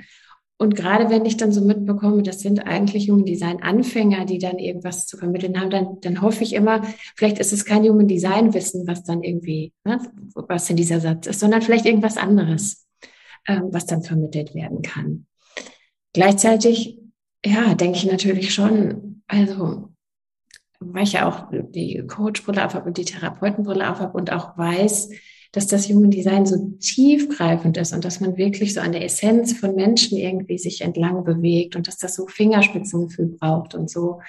[0.62, 4.60] Und gerade wenn ich dann so mitbekomme, das sind eigentlich Human Design Anfänger, die dann
[4.60, 6.82] irgendwas zu vermitteln haben, dann, dann hoffe ich immer,
[7.16, 10.00] vielleicht ist es kein Human Design Wissen, was dann irgendwie, ne,
[10.36, 12.86] was in dieser Satz ist, sondern vielleicht irgendwas anderes,
[13.48, 15.28] ähm, was dann vermittelt werden kann.
[16.12, 17.00] Gleichzeitig,
[17.46, 19.94] ja, denke ich natürlich schon, also,
[20.82, 25.10] weil ich ja auch die Coach-Brille aufhabe und die Therapeutenbrille aufhabe und auch weiß,
[25.52, 29.54] dass das Human Design so tiefgreifend ist und dass man wirklich so an der Essenz
[29.54, 34.20] von Menschen irgendwie sich entlang bewegt und dass das so Fingerspitzengefühl braucht und so,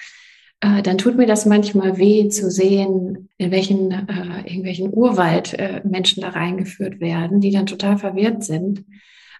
[0.61, 5.81] äh, dann tut mir das manchmal weh zu sehen, in welchen äh, irgendwelchen Urwald äh,
[5.83, 8.85] Menschen da reingeführt werden, die dann total verwirrt sind.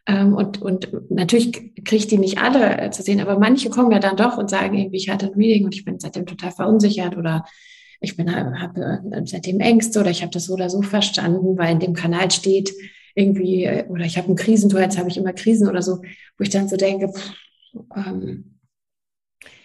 [0.07, 1.51] Ähm, und, und natürlich
[1.84, 4.49] kriege ich die nicht alle äh, zu sehen, aber manche kommen ja dann doch und
[4.49, 7.45] sagen irgendwie, ich hatte ein Meeting und ich bin seitdem total verunsichert oder
[8.02, 11.72] ich bin habe äh, seitdem Ängste oder ich habe das so oder so verstanden, weil
[11.72, 12.74] in dem Kanal steht
[13.16, 16.02] irgendwie äh, oder ich habe ein Krisentor, jetzt habe ich immer Krisen oder so,
[16.38, 17.32] wo ich dann so denke, pff,
[17.95, 18.60] ähm,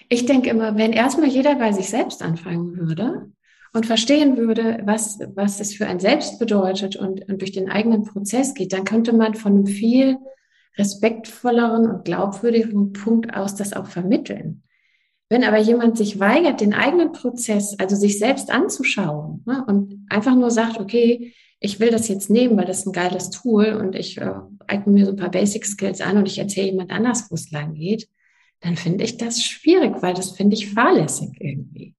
[0.09, 3.33] ich denke immer, wenn erstmal jeder bei sich selbst anfangen würde
[3.73, 8.05] und verstehen würde, was, was es für ein Selbst bedeutet und, und durch den eigenen
[8.05, 10.19] Prozess geht, dann könnte man von einem viel
[10.79, 14.63] respektvolleren und glaubwürdigeren Punkt aus das auch vermitteln.
[15.29, 20.35] Wenn aber jemand sich weigert, den eigenen Prozess, also sich selbst anzuschauen ne, und einfach
[20.37, 23.97] nur sagt, okay, ich will das jetzt nehmen, weil das ist ein geiles Tool und
[23.97, 24.35] ich äh,
[24.67, 27.51] eigne mir so ein paar Basic Skills an und ich erzähle jemand anders, wo es
[27.51, 28.09] lang geht,
[28.61, 31.95] dann finde ich das schwierig, weil das finde ich fahrlässig irgendwie.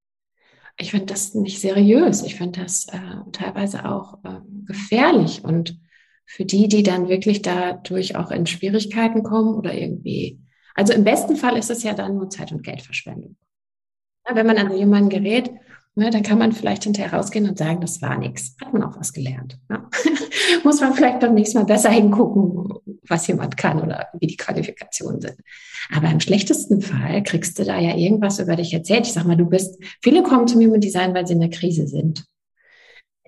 [0.80, 2.24] Ich finde das nicht seriös.
[2.24, 5.80] Ich finde das äh, teilweise auch äh, gefährlich und
[6.26, 10.40] für die, die dann wirklich dadurch auch in Schwierigkeiten kommen oder irgendwie.
[10.78, 13.36] Also im besten Fall ist es ja dann nur Zeit- und Geldverschwendung.
[14.28, 15.52] Ja, wenn man an jemanden gerät,
[15.98, 18.56] Ne, dann kann man vielleicht hinterher rausgehen und sagen, das war nichts.
[18.62, 19.58] Hat man auch was gelernt.
[19.68, 19.90] Ja.
[20.64, 22.72] Muss man vielleicht beim nächsten Mal besser hingucken,
[23.08, 25.38] was jemand kann oder wie die Qualifikationen sind.
[25.92, 29.08] Aber im schlechtesten Fall kriegst du da ja irgendwas über dich erzählt.
[29.08, 31.50] Ich sag mal, du bist, viele kommen zu mir mit Design, weil sie in der
[31.50, 32.26] Krise sind.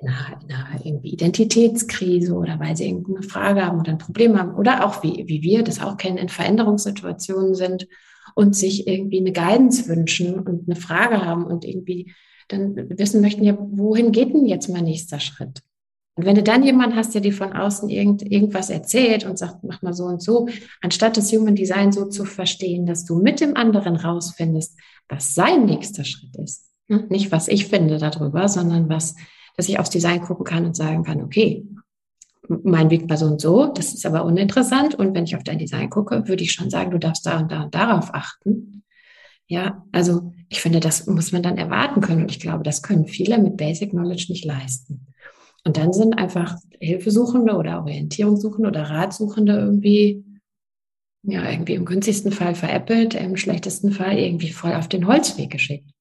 [0.01, 4.39] In einer, in einer irgendwie Identitätskrise oder weil sie irgendeine Frage haben oder ein Problem
[4.39, 7.87] haben oder auch wie, wie wir das auch kennen, in Veränderungssituationen sind
[8.35, 12.13] und sich irgendwie eine Guidance wünschen und eine Frage haben und irgendwie
[12.47, 15.61] dann wissen möchten, ja, wohin geht denn jetzt mein nächster Schritt?
[16.15, 19.63] Und wenn du dann jemanden hast, der dir von außen irgend, irgendwas erzählt und sagt,
[19.63, 20.49] mach mal so und so,
[20.81, 24.77] anstatt das Human Design so zu verstehen, dass du mit dem anderen rausfindest,
[25.07, 26.65] was sein nächster Schritt ist.
[26.89, 27.05] Hm?
[27.07, 29.15] Nicht, was ich finde darüber, sondern was,
[29.57, 31.65] dass ich aufs Design gucken kann und sagen kann, okay,
[32.49, 34.95] mein Weg war so und so, das ist aber uninteressant.
[34.95, 37.51] Und wenn ich auf dein Design gucke, würde ich schon sagen, du darfst da und
[37.51, 38.83] da und darauf achten.
[39.47, 42.21] Ja, also ich finde, das muss man dann erwarten können.
[42.23, 45.07] Und ich glaube, das können viele mit Basic Knowledge nicht leisten.
[45.65, 50.23] Und dann sind einfach Hilfesuchende oder Orientierungssuchende oder Ratsuchende irgendwie,
[51.23, 55.91] ja, irgendwie im günstigsten Fall veräppelt, im schlechtesten Fall irgendwie voll auf den Holzweg geschickt.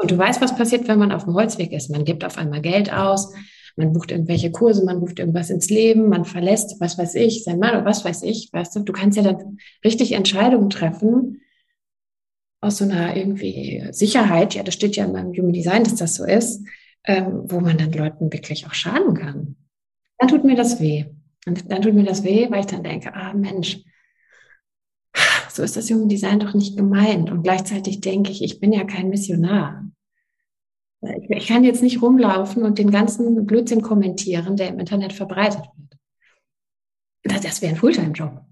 [0.00, 1.90] Und du weißt, was passiert, wenn man auf dem Holzweg ist.
[1.90, 3.34] Man gibt auf einmal Geld aus,
[3.76, 7.58] man bucht irgendwelche Kurse, man ruft irgendwas ins Leben, man verlässt, was weiß ich, sein
[7.58, 11.42] Mann oder was weiß ich, weißt du, du kannst ja dann richtig Entscheidungen treffen,
[12.62, 16.14] aus so einer irgendwie Sicherheit, ja, das steht ja in meinem Human Design, dass das
[16.14, 16.64] so ist,
[17.04, 19.56] ähm, wo man dann Leuten wirklich auch schaden kann.
[20.18, 21.06] Dann tut mir das weh.
[21.46, 23.82] Und dann tut mir das weh, weil ich dann denke, ah Mensch,
[25.50, 27.30] so ist das Human Design doch nicht gemeint.
[27.30, 29.84] Und gleichzeitig denke ich, ich bin ja kein Missionar.
[31.28, 35.98] Ich kann jetzt nicht rumlaufen und den ganzen Blödsinn kommentieren, der im Internet verbreitet wird.
[37.22, 38.44] Das, das wäre ein Fulltime-Job.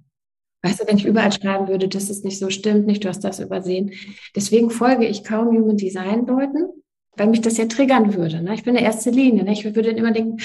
[0.63, 3.21] Weißt du, wenn ich überall schreiben würde, dass es nicht so stimmt, nicht, du hast
[3.21, 3.93] das übersehen.
[4.35, 6.69] Deswegen folge ich kaum Human Design Leuten,
[7.17, 8.43] weil mich das ja triggern würde.
[8.43, 8.55] Ne?
[8.55, 9.45] Ich bin der erste Linie.
[9.45, 9.53] Ne?
[9.53, 10.39] Ich würde dann immer denken,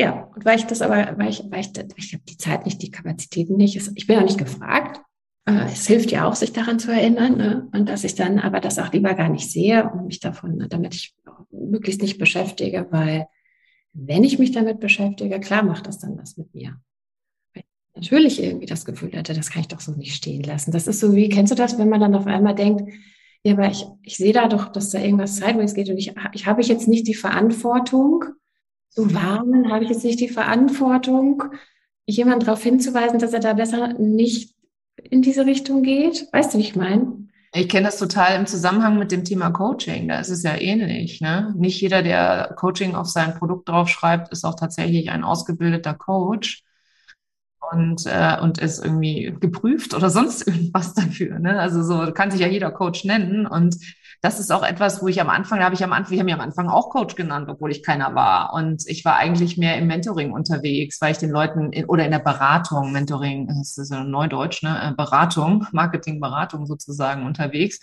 [0.00, 0.30] ja.
[0.34, 2.90] Und weil ich das aber, weil ich, weil ich, ich habe die Zeit nicht, die
[2.90, 3.76] Kapazitäten nicht.
[3.94, 5.00] Ich bin auch nicht gefragt.
[5.46, 7.36] Äh, es hilft ja auch, sich daran zu erinnern.
[7.36, 7.68] Ne?
[7.72, 10.68] Und dass ich dann aber das auch lieber gar nicht sehe und mich davon, ne,
[10.68, 11.14] damit ich
[11.50, 13.26] möglichst nicht beschäftige, weil
[13.92, 16.80] wenn ich mich damit beschäftige, klar macht das dann was mit mir
[17.94, 20.72] natürlich irgendwie das Gefühl hatte, das kann ich doch so nicht stehen lassen.
[20.72, 22.90] Das ist so wie, kennst du das, wenn man dann auf einmal denkt,
[23.42, 26.46] ja, aber ich, ich sehe da doch, dass da irgendwas sideways geht und ich, ich
[26.46, 28.24] habe ich jetzt nicht die Verantwortung,
[28.90, 31.44] zu warnen, habe ich jetzt nicht die Verantwortung,
[32.06, 34.54] jemand darauf hinzuweisen, dass er da besser nicht
[35.02, 36.26] in diese Richtung geht?
[36.32, 37.28] Weißt du, wie ich meine?
[37.52, 40.06] Ich kenne das total im Zusammenhang mit dem Thema Coaching.
[40.06, 41.20] Da ist es ja ähnlich.
[41.20, 41.52] Ne?
[41.56, 46.62] Nicht jeder, der Coaching auf sein Produkt draufschreibt, ist auch tatsächlich ein ausgebildeter Coach
[47.72, 51.40] und, äh, und ist irgendwie geprüft oder sonst irgendwas dafür.
[51.40, 51.58] Ne?
[51.58, 53.46] Also so kann sich ja jeder Coach nennen.
[53.46, 53.76] Und
[54.22, 56.26] das ist auch etwas, wo ich am Anfang, da habe ich am Anfang, ich habe
[56.26, 58.52] mich am Anfang auch Coach genannt, obwohl ich keiner war.
[58.52, 62.10] Und ich war eigentlich mehr im Mentoring unterwegs, weil ich den Leuten in, oder in
[62.10, 64.90] der Beratung, Mentoring, das ist ja Neudeutsch, ne?
[64.90, 67.80] Äh, Beratung, Marketingberatung sozusagen unterwegs.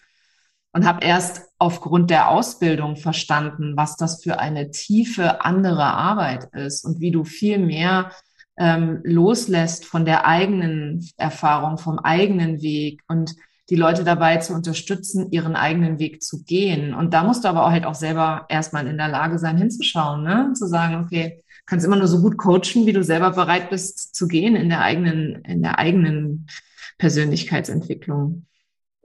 [0.74, 6.86] Und habe erst aufgrund der Ausbildung verstanden, was das für eine tiefe andere Arbeit ist
[6.86, 8.12] und wie du viel mehr
[8.58, 13.34] ähm, loslässt von der eigenen Erfahrung, vom eigenen Weg und
[13.70, 16.94] die Leute dabei zu unterstützen, ihren eigenen Weg zu gehen.
[16.94, 20.24] Und da musst du aber auch halt auch selber erstmal in der Lage sein, hinzuschauen,
[20.24, 20.54] ne?
[20.54, 24.28] zu sagen, okay, kannst immer nur so gut coachen, wie du selber bereit bist zu
[24.28, 26.48] gehen in der eigenen, in der eigenen
[26.98, 28.46] Persönlichkeitsentwicklung.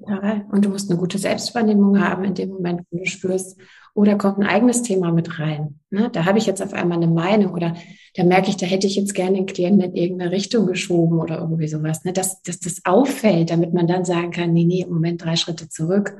[0.07, 3.59] Ja, und du musst eine gute Selbstwahrnehmung haben in dem Moment, wenn du spürst,
[3.95, 5.79] oder kommt ein eigenes Thema mit rein.
[5.91, 6.09] Ne?
[6.11, 7.77] Da habe ich jetzt auf einmal eine Meinung oder
[8.15, 11.39] da merke ich, da hätte ich jetzt gerne den Klienten in irgendeine Richtung geschoben oder
[11.39, 12.05] irgendwie sowas.
[12.05, 12.13] Ne?
[12.13, 15.69] Dass, dass das auffällt, damit man dann sagen kann, nee, nee, im Moment drei Schritte
[15.69, 16.17] zurück.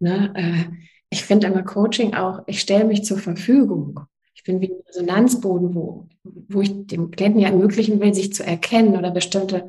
[0.00, 0.32] Ne?
[0.34, 0.74] Äh,
[1.10, 4.00] ich finde immer Coaching auch, ich stelle mich zur Verfügung.
[4.34, 8.44] Ich bin wie ein Resonanzboden, wo, wo ich dem Klienten ja ermöglichen will, sich zu
[8.44, 9.68] erkennen oder bestimmte,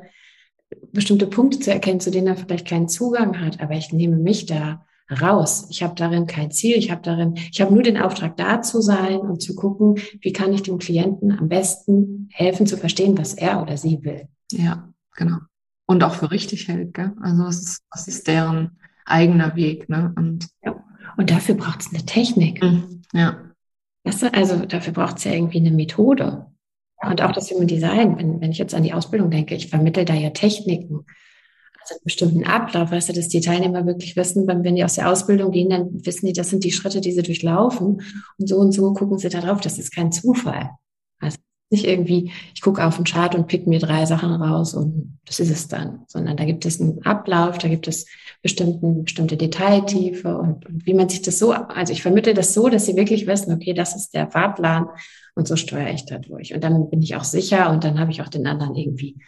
[0.92, 3.60] bestimmte Punkte zu erkennen, zu denen er vielleicht keinen Zugang hat.
[3.60, 4.84] Aber ich nehme mich da
[5.20, 5.66] raus.
[5.70, 6.76] Ich habe darin kein Ziel.
[6.76, 10.32] Ich habe darin, ich habe nur den Auftrag, da zu sein und zu gucken, wie
[10.32, 14.28] kann ich dem Klienten am besten helfen zu verstehen, was er oder sie will.
[14.52, 15.38] Ja, genau.
[15.86, 17.12] Und auch für richtig hält, gell?
[17.20, 20.14] Also es ist, was ist deren eigener Weg, ne?
[20.16, 20.82] Und, ja.
[21.16, 22.62] und dafür braucht es eine Technik.
[22.62, 23.02] Mhm.
[23.12, 23.38] Ja.
[24.32, 26.46] Also dafür braucht es ja irgendwie eine Methode.
[27.02, 30.04] Und auch das Human Design, wenn, wenn ich jetzt an die Ausbildung denke, ich vermittle
[30.04, 31.04] da ja Techniken,
[31.80, 35.10] also einen bestimmten Ablauf, weißt du, dass die Teilnehmer wirklich wissen, wenn die aus der
[35.10, 38.00] Ausbildung gehen, dann wissen die, das sind die Schritte, die sie durchlaufen.
[38.38, 39.60] Und so und so gucken sie da drauf.
[39.60, 40.70] Das ist kein Zufall.
[41.20, 41.36] Also
[41.70, 45.40] nicht irgendwie, ich gucke auf den Chart und pick mir drei Sachen raus und das
[45.40, 48.06] ist es dann, sondern da gibt es einen Ablauf, da gibt es
[48.42, 52.68] bestimmten, bestimmte Detailtiefe und, und wie man sich das so, also ich vermittle das so,
[52.68, 54.88] dass sie wirklich wissen, okay, das ist der Fahrplan
[55.34, 56.54] und so steuere ich da durch.
[56.54, 59.18] Und dann bin ich auch sicher und dann habe ich auch den anderen irgendwie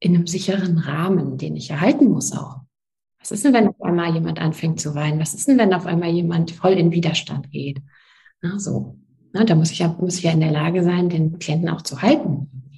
[0.00, 2.60] in einem sicheren Rahmen, den ich erhalten muss auch.
[3.20, 5.18] Was ist denn, wenn auf einmal jemand anfängt zu weinen?
[5.18, 7.80] Was ist denn, wenn auf einmal jemand voll in Widerstand geht?
[8.42, 8.98] Na, so.
[9.32, 11.82] Na, da muss ich ja, muss ich ja in der Lage sein, den Klienten auch
[11.82, 12.70] zu halten.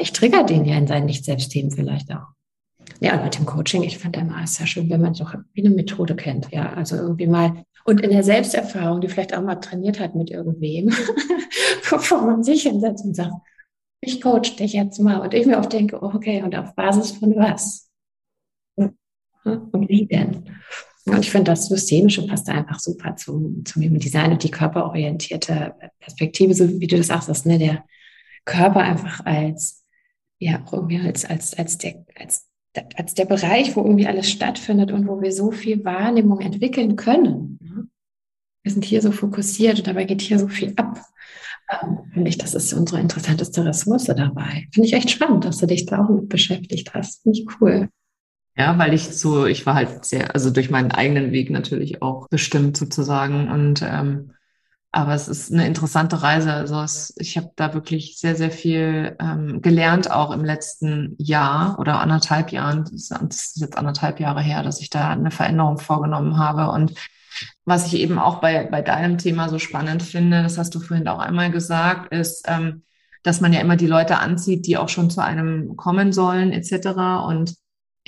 [0.00, 2.26] Ich trigger den ja in seinen Nicht-Selbstthemen vielleicht auch.
[3.00, 5.70] Ja, und mit dem Coaching, ich finde immer, es ist schön, wenn man doch eine
[5.70, 6.50] Methode kennt.
[6.50, 10.30] Ja, also irgendwie mal, und in der Selbsterfahrung, die vielleicht auch mal trainiert hat mit
[10.30, 10.92] irgendwem,
[11.90, 13.34] bevor man sich hinsetzt und sagt,
[14.00, 15.20] ich coach dich jetzt mal.
[15.20, 17.90] Und ich mir auch denke, okay, und auf Basis von was?
[18.76, 20.44] Und wie denn?
[21.06, 26.52] Und ich finde, das Systemische passt einfach super zum, zum Design und die körperorientierte Perspektive,
[26.52, 27.84] so wie du das auch sagst, ne, der
[28.44, 29.84] Körper einfach als,
[30.38, 32.45] ja, irgendwie als, als, als der, als,
[32.96, 37.58] als der Bereich, wo irgendwie alles stattfindet und wo wir so viel Wahrnehmung entwickeln können.
[37.62, 37.88] Ne?
[38.62, 41.00] Wir sind hier so fokussiert und dabei geht hier so viel ab.
[41.70, 44.68] Ähm, finde ich, das ist unsere interessanteste Ressource dabei.
[44.72, 47.22] Finde ich echt spannend, dass du dich da auch mit beschäftigt hast.
[47.22, 47.88] Finde ich cool.
[48.56, 52.28] Ja, weil ich so, ich war halt sehr, also durch meinen eigenen Weg natürlich auch
[52.28, 53.50] bestimmt sozusagen.
[53.50, 54.32] Und ähm,
[54.96, 56.50] aber es ist eine interessante Reise.
[56.54, 61.78] Also es, ich habe da wirklich sehr, sehr viel ähm, gelernt, auch im letzten Jahr
[61.78, 62.84] oder anderthalb Jahren.
[62.84, 66.70] Das ist jetzt anderthalb Jahre her, dass ich da eine Veränderung vorgenommen habe.
[66.72, 66.94] Und
[67.66, 71.08] was ich eben auch bei, bei deinem Thema so spannend finde, das hast du vorhin
[71.08, 72.82] auch einmal gesagt, ist, ähm,
[73.22, 77.26] dass man ja immer die Leute anzieht, die auch schon zu einem kommen sollen, etc.
[77.26, 77.54] Und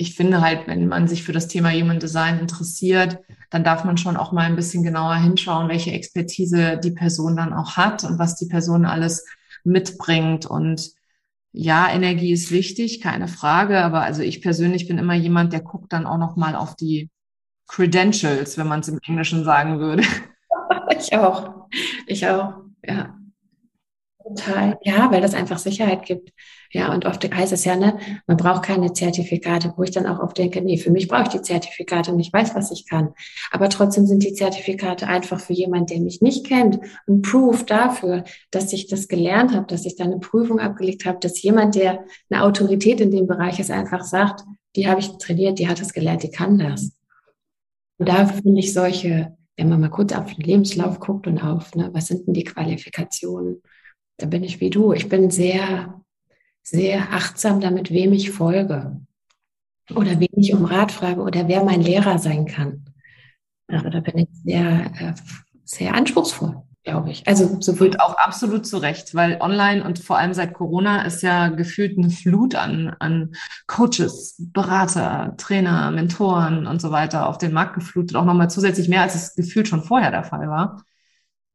[0.01, 3.19] ich finde halt, wenn man sich für das Thema Human Design interessiert,
[3.49, 7.51] dann darf man schon auch mal ein bisschen genauer hinschauen, welche Expertise die Person dann
[7.51, 9.25] auch hat und was die Person alles
[9.65, 10.45] mitbringt.
[10.45, 10.91] Und
[11.51, 13.81] ja, Energie ist wichtig, keine Frage.
[13.81, 17.09] Aber also ich persönlich bin immer jemand, der guckt dann auch noch mal auf die
[17.67, 20.03] Credentials, wenn man es im Englischen sagen würde.
[20.91, 21.67] Ich auch.
[22.07, 22.55] Ich auch.
[22.85, 23.15] Ja.
[24.21, 24.77] Total.
[24.83, 26.31] Ja, weil das einfach Sicherheit gibt.
[26.71, 27.97] Ja, und oft heißt es ja, ne,
[28.27, 31.29] man braucht keine Zertifikate, wo ich dann auch oft denke, nee, für mich brauche ich
[31.29, 33.09] die Zertifikate und ich weiß, was ich kann.
[33.49, 38.23] Aber trotzdem sind die Zertifikate einfach für jemanden, der mich nicht kennt, ein Proof dafür,
[38.51, 42.05] dass ich das gelernt habe, dass ich da eine Prüfung abgelegt habe, dass jemand, der
[42.29, 44.43] eine Autorität in dem Bereich ist, einfach sagt,
[44.75, 46.91] die habe ich trainiert, die hat das gelernt, die kann das.
[47.97, 51.73] Und da finde ich solche, wenn man mal kurz auf den Lebenslauf guckt und auf,
[51.75, 53.61] ne, was sind denn die Qualifikationen?
[54.17, 54.93] Da bin ich wie du.
[54.93, 55.99] Ich bin sehr,
[56.63, 58.99] sehr achtsam damit, wem ich folge.
[59.95, 62.85] Oder wen ich um Rat frage oder wer mein Lehrer sein kann.
[63.67, 65.13] Also da bin ich sehr, äh,
[65.65, 67.27] sehr anspruchsvoll glaube ich.
[67.27, 71.21] Also so wird auch absolut zu Recht, weil online und vor allem seit Corona ist
[71.21, 73.33] ja gefühlt eine Flut an, an
[73.67, 79.01] Coaches, Berater, Trainer, Mentoren und so weiter auf den Markt geflutet, auch nochmal zusätzlich mehr,
[79.01, 80.83] als es gefühlt schon vorher der Fall war.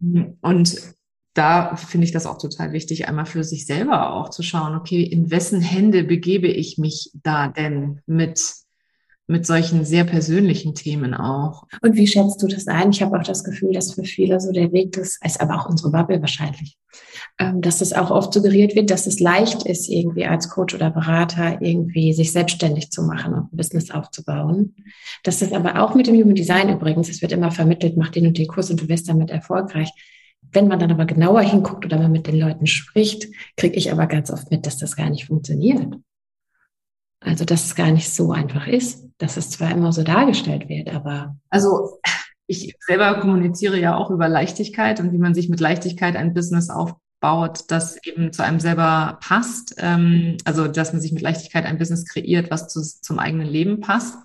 [0.01, 0.95] Und
[1.35, 5.03] da finde ich das auch total wichtig, einmal für sich selber auch zu schauen, okay,
[5.03, 8.41] in wessen Hände begebe ich mich da denn mit
[9.27, 11.67] mit solchen sehr persönlichen Themen auch.
[11.81, 12.91] Und wie schätzt du das ein?
[12.91, 15.67] Ich habe auch das Gefühl, dass für viele so der Weg ist, ist aber auch
[15.69, 16.77] unsere Bubble wahrscheinlich,
[17.39, 20.91] ähm, dass es auch oft suggeriert wird, dass es leicht ist, irgendwie als Coach oder
[20.91, 24.75] Berater irgendwie sich selbstständig zu machen und ein Business aufzubauen.
[25.23, 28.27] Das ist aber auch mit dem Human Design übrigens, es wird immer vermittelt, mach den
[28.27, 29.91] und den Kurs und du wirst damit erfolgreich.
[30.55, 33.27] Wenn man dann aber genauer hinguckt oder man mit den Leuten spricht,
[33.57, 35.97] kriege ich aber ganz oft mit, dass das gar nicht funktioniert.
[37.21, 40.95] Also, dass es gar nicht so einfach ist, dass es zwar immer so dargestellt wird,
[40.95, 41.37] aber.
[41.51, 41.99] Also,
[42.47, 46.69] ich selber kommuniziere ja auch über Leichtigkeit und wie man sich mit Leichtigkeit ein Business
[46.69, 49.75] aufbaut, das eben zu einem selber passt.
[49.79, 53.81] Ähm, also, dass man sich mit Leichtigkeit ein Business kreiert, was zu, zum eigenen Leben
[53.81, 54.19] passt.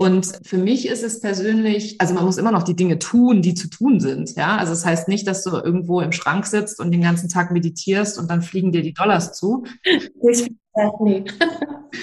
[0.00, 3.52] Und für mich ist es persönlich, also man muss immer noch die Dinge tun, die
[3.52, 4.34] zu tun sind.
[4.34, 7.28] Ja, also es das heißt nicht, dass du irgendwo im Schrank sitzt und den ganzen
[7.28, 9.64] Tag meditierst und dann fliegen dir die Dollars zu.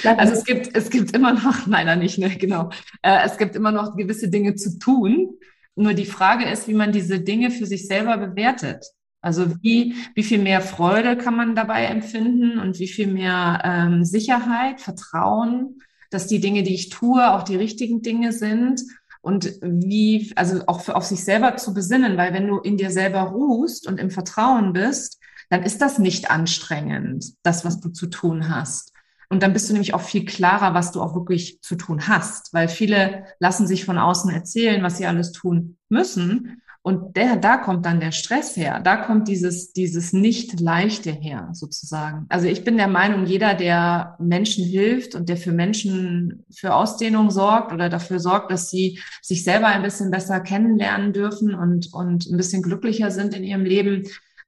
[0.03, 2.69] Also es gibt, es gibt immer noch, leider nicht, ne, genau.
[3.01, 5.37] Äh, es gibt immer noch gewisse Dinge zu tun.
[5.75, 8.85] Nur die Frage ist, wie man diese Dinge für sich selber bewertet.
[9.21, 14.03] Also wie, wie viel mehr Freude kann man dabei empfinden und wie viel mehr ähm,
[14.03, 15.79] Sicherheit, Vertrauen,
[16.09, 18.81] dass die Dinge, die ich tue, auch die richtigen Dinge sind.
[19.21, 22.91] und wie, also auch für, auf sich selber zu besinnen, weil wenn du in dir
[22.91, 28.07] selber ruhst und im Vertrauen bist, dann ist das nicht anstrengend, das, was du zu
[28.07, 28.93] tun hast.
[29.29, 32.53] Und dann bist du nämlich auch viel klarer, was du auch wirklich zu tun hast,
[32.53, 36.61] weil viele lassen sich von außen erzählen, was sie alles tun müssen.
[36.81, 38.79] Und der, da kommt dann der Stress her.
[38.79, 42.25] Da kommt dieses, dieses nicht leichte her, sozusagen.
[42.29, 47.29] Also ich bin der Meinung, jeder, der Menschen hilft und der für Menschen für Ausdehnung
[47.29, 52.25] sorgt oder dafür sorgt, dass sie sich selber ein bisschen besser kennenlernen dürfen und, und
[52.25, 54.03] ein bisschen glücklicher sind in ihrem Leben,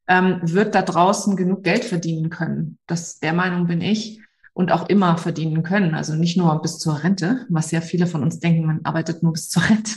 [0.08, 2.78] ähm, wird da draußen genug Geld verdienen können.
[2.88, 4.22] Das, der Meinung bin ich
[4.54, 5.96] und auch immer verdienen können.
[5.96, 9.34] Also nicht nur bis zur Rente, was ja viele von uns denken, man arbeitet nur
[9.34, 9.92] bis zur Rente.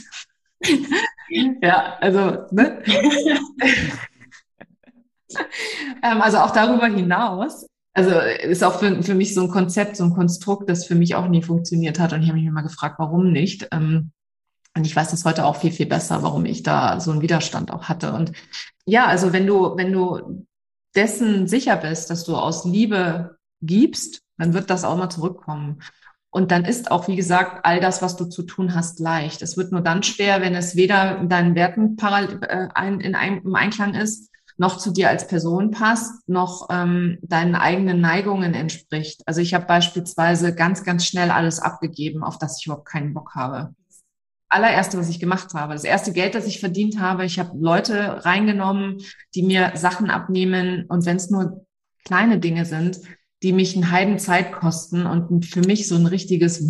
[1.29, 2.81] Ja, also, ne?
[6.03, 7.67] ähm, also auch darüber hinaus.
[7.95, 11.15] Also ist auch für, für mich so ein Konzept, so ein Konstrukt, das für mich
[11.15, 12.13] auch nie funktioniert hat.
[12.13, 13.67] Und ich habe mich immer gefragt, warum nicht.
[13.71, 14.11] Ähm,
[14.75, 17.71] und ich weiß das heute auch viel, viel besser, warum ich da so einen Widerstand
[17.71, 18.13] auch hatte.
[18.13, 18.31] Und
[18.85, 20.47] ja, also wenn du, wenn du
[20.95, 25.81] dessen sicher bist, dass du aus Liebe gibst, dann wird das auch mal zurückkommen.
[26.33, 29.43] Und dann ist auch, wie gesagt, all das, was du zu tun hast, leicht.
[29.43, 34.79] Es wird nur dann schwer, wenn es weder deinen Werten äh, im Einklang ist, noch
[34.79, 39.21] zu dir als Person passt, noch ähm, deinen eigenen Neigungen entspricht.
[39.27, 43.35] Also ich habe beispielsweise ganz, ganz schnell alles abgegeben, auf das ich überhaupt keinen Bock
[43.35, 43.75] habe.
[44.49, 48.25] Allererste, was ich gemacht habe, das erste Geld, das ich verdient habe, ich habe Leute
[48.25, 49.03] reingenommen,
[49.35, 51.67] die mir Sachen abnehmen und wenn es nur
[52.05, 53.01] kleine Dinge sind,
[53.43, 56.61] die mich einen Heiden Zeit kosten und für mich so ein richtiges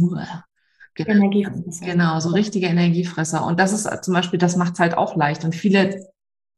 [0.95, 1.85] Energiefresser.
[1.85, 3.45] Genau, so richtige Energiefresser.
[3.45, 5.43] Und das ist zum Beispiel, das macht es halt auch leicht.
[5.43, 6.07] Und viele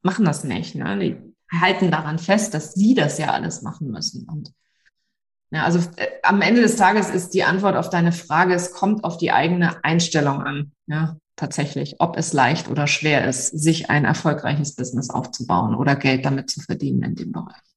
[0.01, 0.76] machen das nicht.
[0.76, 0.99] Ne?
[0.99, 4.28] Die halten daran fest, dass sie das ja alles machen müssen.
[4.28, 4.51] Und
[5.51, 9.03] ja, also äh, am Ende des Tages ist die Antwort auf deine Frage, es kommt
[9.03, 10.72] auf die eigene Einstellung an.
[10.88, 16.26] Ja, tatsächlich, ob es leicht oder schwer ist, sich ein erfolgreiches Business aufzubauen oder Geld
[16.26, 17.74] damit zu verdienen in dem Bereich.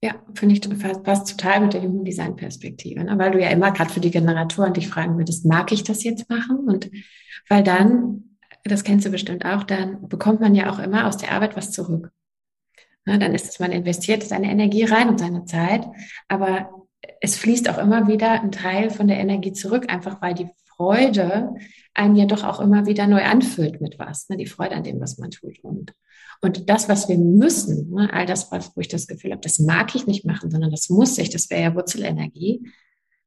[0.00, 3.18] Ja, finde ich passt total mit der Human Design Perspektive, ne?
[3.18, 6.30] weil du ja immer gerade für die Generatoren dich fragen würdest, mag ich das jetzt
[6.30, 6.68] machen?
[6.68, 6.88] Und
[7.48, 11.32] weil dann, das kennst du bestimmt auch, dann bekommt man ja auch immer aus der
[11.32, 12.12] Arbeit was zurück.
[13.06, 13.18] Ne?
[13.18, 15.84] Dann ist es, man investiert seine Energie rein und seine Zeit,
[16.28, 16.70] aber
[17.20, 21.54] es fließt auch immer wieder ein Teil von der Energie zurück, einfach weil die Freude
[21.94, 24.36] einen ja doch auch immer wieder neu anfüllt mit was, ne?
[24.36, 25.58] die Freude an dem, was man tut.
[25.64, 25.92] Und
[26.40, 29.94] und das, was wir müssen, ne, all das, wo ich das Gefühl habe, das mag
[29.94, 32.62] ich nicht machen, sondern das muss ich, das wäre ja Wurzelenergie.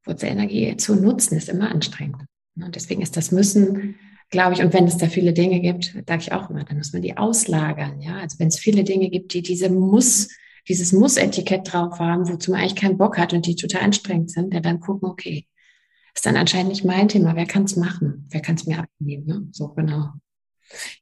[0.06, 2.24] Wurzelenergie zu nutzen ist immer anstrengend.
[2.56, 3.96] Ne, und deswegen ist das Müssen,
[4.30, 6.94] glaube ich, und wenn es da viele Dinge gibt, sage ich auch immer, dann muss
[6.94, 8.02] man die auslagern.
[8.02, 10.30] Ja, also wenn es viele Dinge gibt, die diese Muss,
[10.70, 14.54] dieses Muss-Etikett drauf haben, wozu man eigentlich keinen Bock hat und die total anstrengend sind,
[14.54, 15.48] ja, dann gucken, okay,
[16.16, 17.36] ist dann anscheinend nicht mein Thema.
[17.36, 18.28] Wer kann es machen?
[18.30, 19.26] Wer kann es mir abnehmen?
[19.26, 19.48] Ne?
[19.52, 20.12] So genau.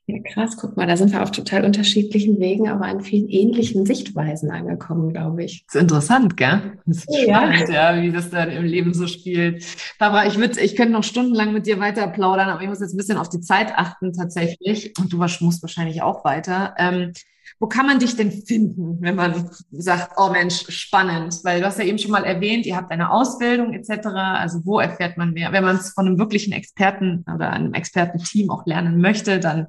[0.08, 3.86] Ja, krass, guck mal, da sind wir auf total unterschiedlichen Wegen, aber an vielen ähnlichen
[3.86, 5.66] Sichtweisen angekommen, glaube ich.
[5.68, 6.80] Das ist interessant, gell?
[6.86, 7.36] Das ist ja.
[7.36, 9.64] spannend, ja, wie das dann im Leben so spielt.
[10.00, 12.94] Barbara, ich würde, ich könnte noch stundenlang mit dir weiter plaudern, aber ich muss jetzt
[12.94, 14.94] ein bisschen auf die Zeit achten tatsächlich.
[15.00, 16.74] Und du musst wahrscheinlich auch weiter.
[16.78, 17.14] Ähm,
[17.60, 21.40] wo kann man dich denn finden, wenn man sagt, oh Mensch, spannend?
[21.44, 24.08] Weil du hast ja eben schon mal erwähnt, ihr habt eine Ausbildung etc.
[24.08, 25.52] Also wo erfährt man mehr?
[25.52, 29.68] Wenn man es von einem wirklichen Experten oder einem Expertenteam auch lernen möchte, dann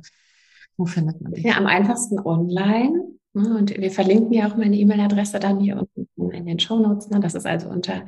[0.77, 1.45] wo findet man dich?
[1.45, 3.03] Ja, am einfachsten online.
[3.35, 3.57] Ne?
[3.57, 7.11] Und wir verlinken ja auch meine E-Mail-Adresse dann hier unten in den Show Notes.
[7.11, 7.19] Ne?
[7.19, 8.07] Das ist also unter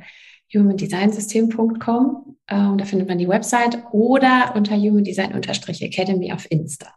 [0.53, 2.37] humandesignsystem.com.
[2.47, 6.87] Äh, und da findet man die Website oder unter humandesign-academy auf Insta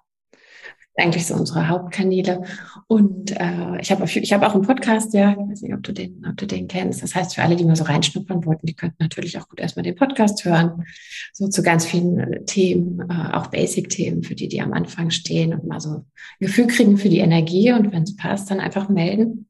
[0.97, 2.43] eigentlich so unsere Hauptkanäle.
[2.87, 5.93] Und äh, ich habe ich hab auch einen Podcast, ja, ich weiß nicht, ob du
[5.93, 7.03] den, ob du den kennst.
[7.03, 9.83] Das heißt, für alle, die mal so reinschnuppern wollten, die könnten natürlich auch gut erstmal
[9.83, 10.85] den Podcast hören.
[11.33, 15.53] So zu ganz vielen äh, Themen, äh, auch Basic-Themen, für die, die am Anfang stehen
[15.53, 16.05] und mal so ein
[16.41, 17.73] Gefühl kriegen für die Energie.
[17.73, 19.49] Und wenn es passt, dann einfach melden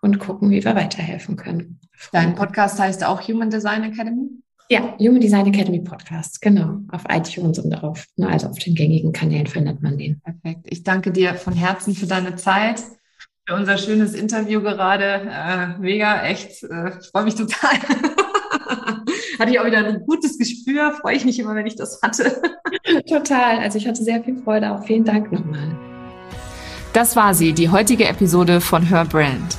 [0.00, 1.80] und gucken, wie wir weiterhelfen können.
[2.10, 4.30] Dein Podcast heißt auch Human Design Academy?
[4.72, 6.78] Ja, Human Design Academy Podcast, genau.
[6.90, 10.18] Auf iTunes und darauf, ne, also auf den gängigen Kanälen findet man den.
[10.22, 10.66] Perfekt.
[10.70, 12.82] Ich danke dir von Herzen für deine Zeit,
[13.46, 15.28] für unser schönes Interview gerade.
[15.30, 16.62] Äh, mega, echt.
[16.62, 17.72] Äh, ich freue mich total.
[19.38, 20.94] hatte ich auch wieder ein gutes Gespür.
[21.02, 22.40] Freue ich mich immer, wenn ich das hatte.
[23.06, 23.58] total.
[23.58, 24.72] Also ich hatte sehr viel Freude.
[24.72, 25.76] Auch vielen Dank nochmal.
[26.94, 29.58] Das war sie, die heutige Episode von Her Brand.